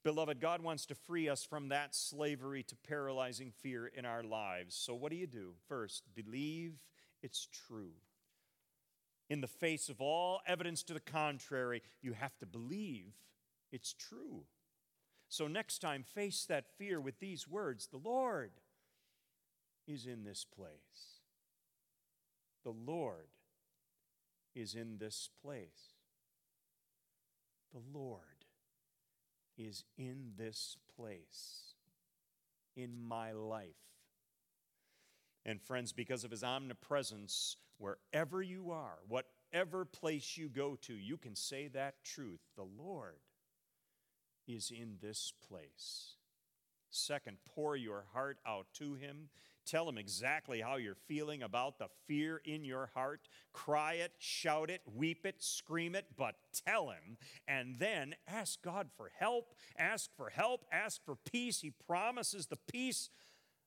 Beloved, 0.09 0.41
God 0.41 0.63
wants 0.63 0.87
to 0.87 0.95
free 0.95 1.29
us 1.29 1.45
from 1.45 1.69
that 1.69 1.95
slavery 1.95 2.63
to 2.63 2.75
paralyzing 2.77 3.53
fear 3.61 3.87
in 3.89 4.07
our 4.07 4.23
lives. 4.23 4.75
So, 4.75 4.95
what 4.95 5.11
do 5.11 5.19
you 5.19 5.27
do? 5.27 5.53
First, 5.69 6.03
believe 6.15 6.77
it's 7.23 7.47
true. 7.69 7.93
In 9.29 9.43
the 9.43 9.47
face 9.47 9.91
of 9.91 10.01
all 10.01 10.41
evidence 10.47 10.83
to 10.85 10.95
the 10.95 11.01
contrary, 11.01 11.83
you 12.01 12.15
have 12.15 12.39
to 12.39 12.47
believe 12.47 13.13
it's 13.71 13.93
true. 13.93 14.45
So, 15.29 15.47
next 15.47 15.81
time, 15.81 16.05
face 16.05 16.47
that 16.47 16.73
fear 16.79 17.03
with 17.03 17.21
these 17.21 17.47
words 17.47 17.89
The 17.89 17.99
Lord 17.99 18.53
is 19.87 20.07
in 20.07 20.25
this 20.25 20.47
place. 20.47 21.21
The 22.65 22.73
Lord 22.73 23.29
is 24.55 24.75
in 24.75 24.97
this 24.97 25.29
place. 25.43 25.97
The 27.75 27.83
Lord 27.93 28.38
is 29.59 29.85
in 29.99 30.33
this 30.39 30.77
place, 30.97 31.75
in 32.77 33.03
my 33.03 33.33
life. 33.33 33.75
And 35.45 35.61
friends, 35.61 35.93
because 35.93 36.25
of 36.25 36.31
his 36.31 36.45
omnipresence, 36.45 37.57
wherever 37.79 38.41
you 38.41 38.71
are, 38.71 38.99
whatever 39.09 39.85
place 39.85 40.37
you 40.37 40.49
go 40.49 40.77
to, 40.83 40.95
you 40.95 41.17
can 41.17 41.35
say 41.35 41.69
that 41.69 42.05
truth. 42.05 42.41
The 42.57 42.67
Lord 42.79 43.19
is 44.47 44.71
in 44.71 44.97
this 45.01 45.33
place. 45.49 46.15
Second, 46.91 47.39
pour 47.55 47.77
your 47.77 48.05
heart 48.13 48.39
out 48.47 48.67
to 48.75 48.95
him 48.95 49.29
Tell 49.69 49.87
him 49.87 49.99
exactly 49.99 50.63
how 50.63 50.77
you're 50.77 50.97
feeling 51.07 51.43
about 51.43 51.79
the 51.79 51.89
fear 52.07 52.41
in 52.47 52.65
your 52.65 52.91
heart. 52.95 53.29
Cry 53.53 53.95
it, 53.95 54.13
shout 54.19 54.71
it, 54.71 54.81
weep 54.95 55.27
it, 55.27 55.43
scream 55.43 55.95
it, 55.95 56.07
but 56.17 56.37
tell 56.67 56.89
him. 56.89 57.19
And 57.47 57.79
then 57.79 58.15
ask 58.27 58.63
God 58.63 58.89
for 58.97 59.11
help. 59.19 59.55
Ask 59.79 60.09
for 60.17 60.31
help. 60.31 60.65
Ask 60.73 61.05
for 61.05 61.17
peace. 61.17 61.61
He 61.61 61.71
promises 61.87 62.47
the 62.47 62.59
peace. 62.73 63.11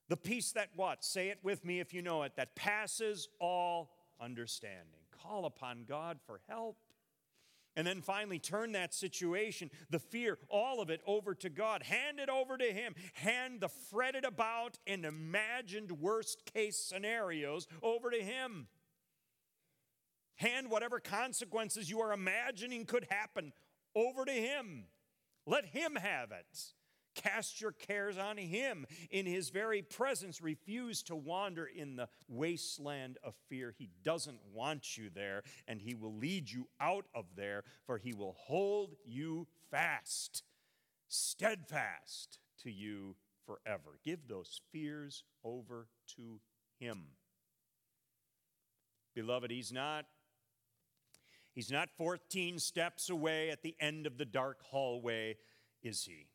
The 0.09 0.17
peace 0.17 0.51
that 0.53 0.69
what? 0.75 1.05
Say 1.05 1.29
it 1.29 1.37
with 1.43 1.63
me 1.63 1.79
if 1.79 1.93
you 1.93 2.01
know 2.01 2.23
it. 2.23 2.35
That 2.35 2.55
passes 2.55 3.29
all 3.39 3.91
understanding. 4.19 5.01
Call 5.21 5.45
upon 5.45 5.83
God 5.87 6.19
for 6.25 6.41
help. 6.49 6.77
And 7.75 7.87
then 7.87 8.01
finally, 8.01 8.37
turn 8.37 8.73
that 8.73 8.93
situation, 8.93 9.71
the 9.89 9.99
fear, 9.99 10.37
all 10.49 10.81
of 10.81 10.89
it 10.89 11.01
over 11.05 11.33
to 11.35 11.49
God. 11.49 11.83
Hand 11.83 12.19
it 12.19 12.29
over 12.29 12.57
to 12.57 12.65
Him. 12.65 12.95
Hand 13.13 13.61
the 13.61 13.69
fretted 13.69 14.25
about 14.25 14.77
and 14.85 15.05
imagined 15.05 15.91
worst 15.93 16.43
case 16.53 16.77
scenarios 16.77 17.67
over 17.81 18.11
to 18.11 18.21
Him. 18.21 18.67
Hand 20.35 20.69
whatever 20.69 20.99
consequences 20.99 21.89
you 21.89 22.01
are 22.01 22.11
imagining 22.11 22.85
could 22.85 23.07
happen 23.09 23.53
over 23.95 24.25
to 24.25 24.31
Him. 24.31 24.85
Let 25.45 25.65
Him 25.65 25.95
have 25.95 26.31
it. 26.31 26.73
Cast 27.15 27.61
your 27.61 27.71
cares 27.71 28.17
on 28.17 28.37
him. 28.37 28.85
In 29.09 29.25
his 29.25 29.49
very 29.49 29.81
presence, 29.81 30.41
refuse 30.41 31.03
to 31.03 31.15
wander 31.15 31.65
in 31.65 31.95
the 31.95 32.07
wasteland 32.27 33.17
of 33.23 33.35
fear. 33.49 33.73
He 33.77 33.89
doesn't 34.03 34.39
want 34.53 34.97
you 34.97 35.09
there, 35.13 35.43
and 35.67 35.81
he 35.81 35.93
will 35.93 36.15
lead 36.15 36.49
you 36.49 36.67
out 36.79 37.05
of 37.13 37.25
there, 37.35 37.63
for 37.85 37.97
he 37.97 38.13
will 38.13 38.35
hold 38.37 38.95
you 39.05 39.47
fast, 39.69 40.43
steadfast 41.07 42.39
to 42.63 42.71
you 42.71 43.15
forever. 43.45 43.99
Give 44.03 44.27
those 44.27 44.61
fears 44.71 45.23
over 45.43 45.87
to 46.15 46.39
him. 46.79 47.03
Beloved, 49.13 49.51
he's 49.51 49.71
not 49.71 50.05
He's 51.53 51.69
not 51.69 51.89
14 51.97 52.59
steps 52.59 53.09
away 53.09 53.49
at 53.49 53.61
the 53.61 53.75
end 53.79 54.07
of 54.07 54.17
the 54.17 54.23
dark 54.25 54.61
hallway, 54.61 55.35
is 55.83 56.05
he? 56.05 56.30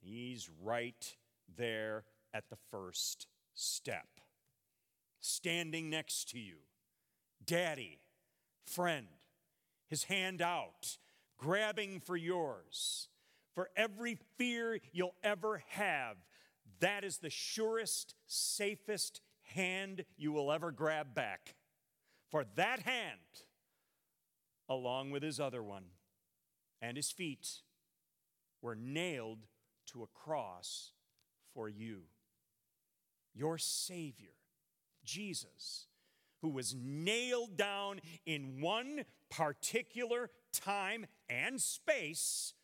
He's 0.00 0.48
right 0.62 1.16
there 1.56 2.04
at 2.32 2.48
the 2.50 2.56
first 2.70 3.26
step, 3.54 4.20
standing 5.20 5.90
next 5.90 6.30
to 6.30 6.38
you. 6.38 6.56
Daddy, 7.44 8.00
friend, 8.64 9.06
his 9.88 10.04
hand 10.04 10.42
out, 10.42 10.98
grabbing 11.38 12.00
for 12.00 12.16
yours. 12.16 13.08
For 13.54 13.70
every 13.76 14.18
fear 14.36 14.78
you'll 14.92 15.14
ever 15.22 15.62
have, 15.68 16.16
that 16.80 17.04
is 17.04 17.18
the 17.18 17.30
surest, 17.30 18.14
safest 18.26 19.22
hand 19.54 20.04
you 20.16 20.32
will 20.32 20.52
ever 20.52 20.70
grab 20.70 21.14
back. 21.14 21.54
For 22.30 22.44
that 22.56 22.80
hand, 22.80 23.20
along 24.68 25.10
with 25.10 25.22
his 25.22 25.40
other 25.40 25.62
one 25.62 25.84
and 26.82 26.96
his 26.96 27.10
feet, 27.10 27.62
were 28.60 28.74
nailed 28.74 29.46
to 29.92 30.02
a 30.02 30.06
cross 30.06 30.92
for 31.54 31.68
you. 31.68 32.02
Your 33.34 33.58
Savior, 33.58 34.34
Jesus, 35.04 35.86
who 36.42 36.48
was 36.48 36.74
nailed 36.74 37.56
down 37.56 38.00
in 38.24 38.60
one 38.60 39.04
particular 39.30 40.30
time 40.52 41.06
and 41.28 41.60
space, 41.60 42.54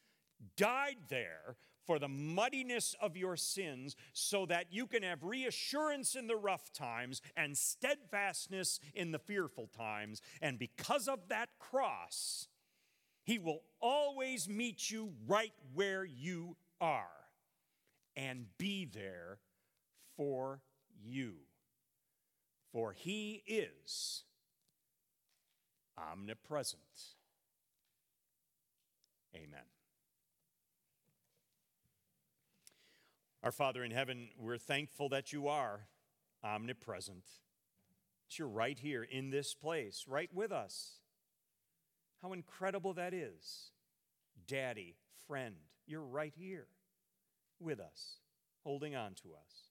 died 0.56 0.96
there 1.08 1.56
for 1.86 1.98
the 1.98 2.08
muddiness 2.08 2.94
of 3.00 3.16
your 3.16 3.36
sins 3.36 3.96
so 4.12 4.46
that 4.46 4.66
you 4.70 4.86
can 4.86 5.02
have 5.02 5.24
reassurance 5.24 6.14
in 6.14 6.26
the 6.26 6.36
rough 6.36 6.72
times 6.72 7.20
and 7.36 7.56
steadfastness 7.56 8.78
in 8.94 9.10
the 9.10 9.18
fearful 9.18 9.68
times. 9.76 10.22
And 10.40 10.58
because 10.58 11.08
of 11.08 11.28
that 11.28 11.48
cross, 11.58 12.46
He 13.24 13.38
will 13.38 13.62
always 13.80 14.48
meet 14.48 14.90
you 14.90 15.12
right 15.26 15.52
where 15.74 16.04
you 16.04 16.56
are 16.82 17.06
and 18.16 18.46
be 18.58 18.84
there 18.84 19.38
for 20.16 20.60
you. 21.02 21.36
For 22.72 22.92
He 22.92 23.42
is 23.46 24.24
omnipresent. 25.96 26.82
Amen. 29.34 29.60
Our 33.42 33.52
Father 33.52 33.82
in 33.82 33.90
heaven, 33.90 34.28
we're 34.38 34.58
thankful 34.58 35.08
that 35.08 35.32
you 35.32 35.48
are 35.48 35.88
omnipresent. 36.44 37.24
That 38.28 38.38
you're 38.38 38.48
right 38.48 38.78
here 38.78 39.02
in 39.02 39.30
this 39.30 39.54
place, 39.54 40.04
right 40.06 40.30
with 40.32 40.52
us. 40.52 41.00
How 42.22 42.32
incredible 42.32 42.94
that 42.94 43.12
is. 43.12 43.72
Daddy, 44.46 44.96
friend, 45.26 45.56
you're 45.86 46.02
right 46.02 46.32
here 46.36 46.66
with 47.60 47.80
us, 47.80 48.18
holding 48.64 48.94
on 48.94 49.14
to 49.22 49.30
us. 49.34 49.70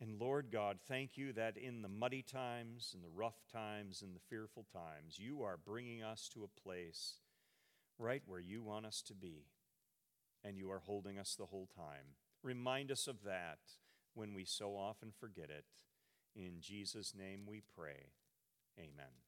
And 0.00 0.20
Lord 0.20 0.48
God, 0.50 0.78
thank 0.88 1.16
you 1.16 1.32
that 1.34 1.56
in 1.56 1.82
the 1.82 1.88
muddy 1.88 2.22
times, 2.22 2.92
in 2.94 3.00
the 3.00 3.08
rough 3.14 3.46
times, 3.52 4.02
in 4.02 4.12
the 4.12 4.20
fearful 4.28 4.66
times, 4.72 5.18
you 5.18 5.42
are 5.42 5.56
bringing 5.56 6.02
us 6.02 6.28
to 6.34 6.44
a 6.44 6.60
place 6.60 7.20
right 7.98 8.22
where 8.26 8.40
you 8.40 8.62
want 8.62 8.86
us 8.86 9.02
to 9.06 9.14
be. 9.14 9.46
And 10.42 10.58
you 10.58 10.70
are 10.70 10.80
holding 10.80 11.18
us 11.18 11.36
the 11.36 11.46
whole 11.46 11.68
time. 11.74 12.16
Remind 12.42 12.90
us 12.90 13.06
of 13.06 13.22
that 13.24 13.60
when 14.12 14.34
we 14.34 14.44
so 14.44 14.76
often 14.76 15.10
forget 15.18 15.48
it. 15.48 15.64
In 16.36 16.60
Jesus' 16.60 17.14
name 17.16 17.42
we 17.46 17.62
pray. 17.74 18.10
Amen. 18.78 19.23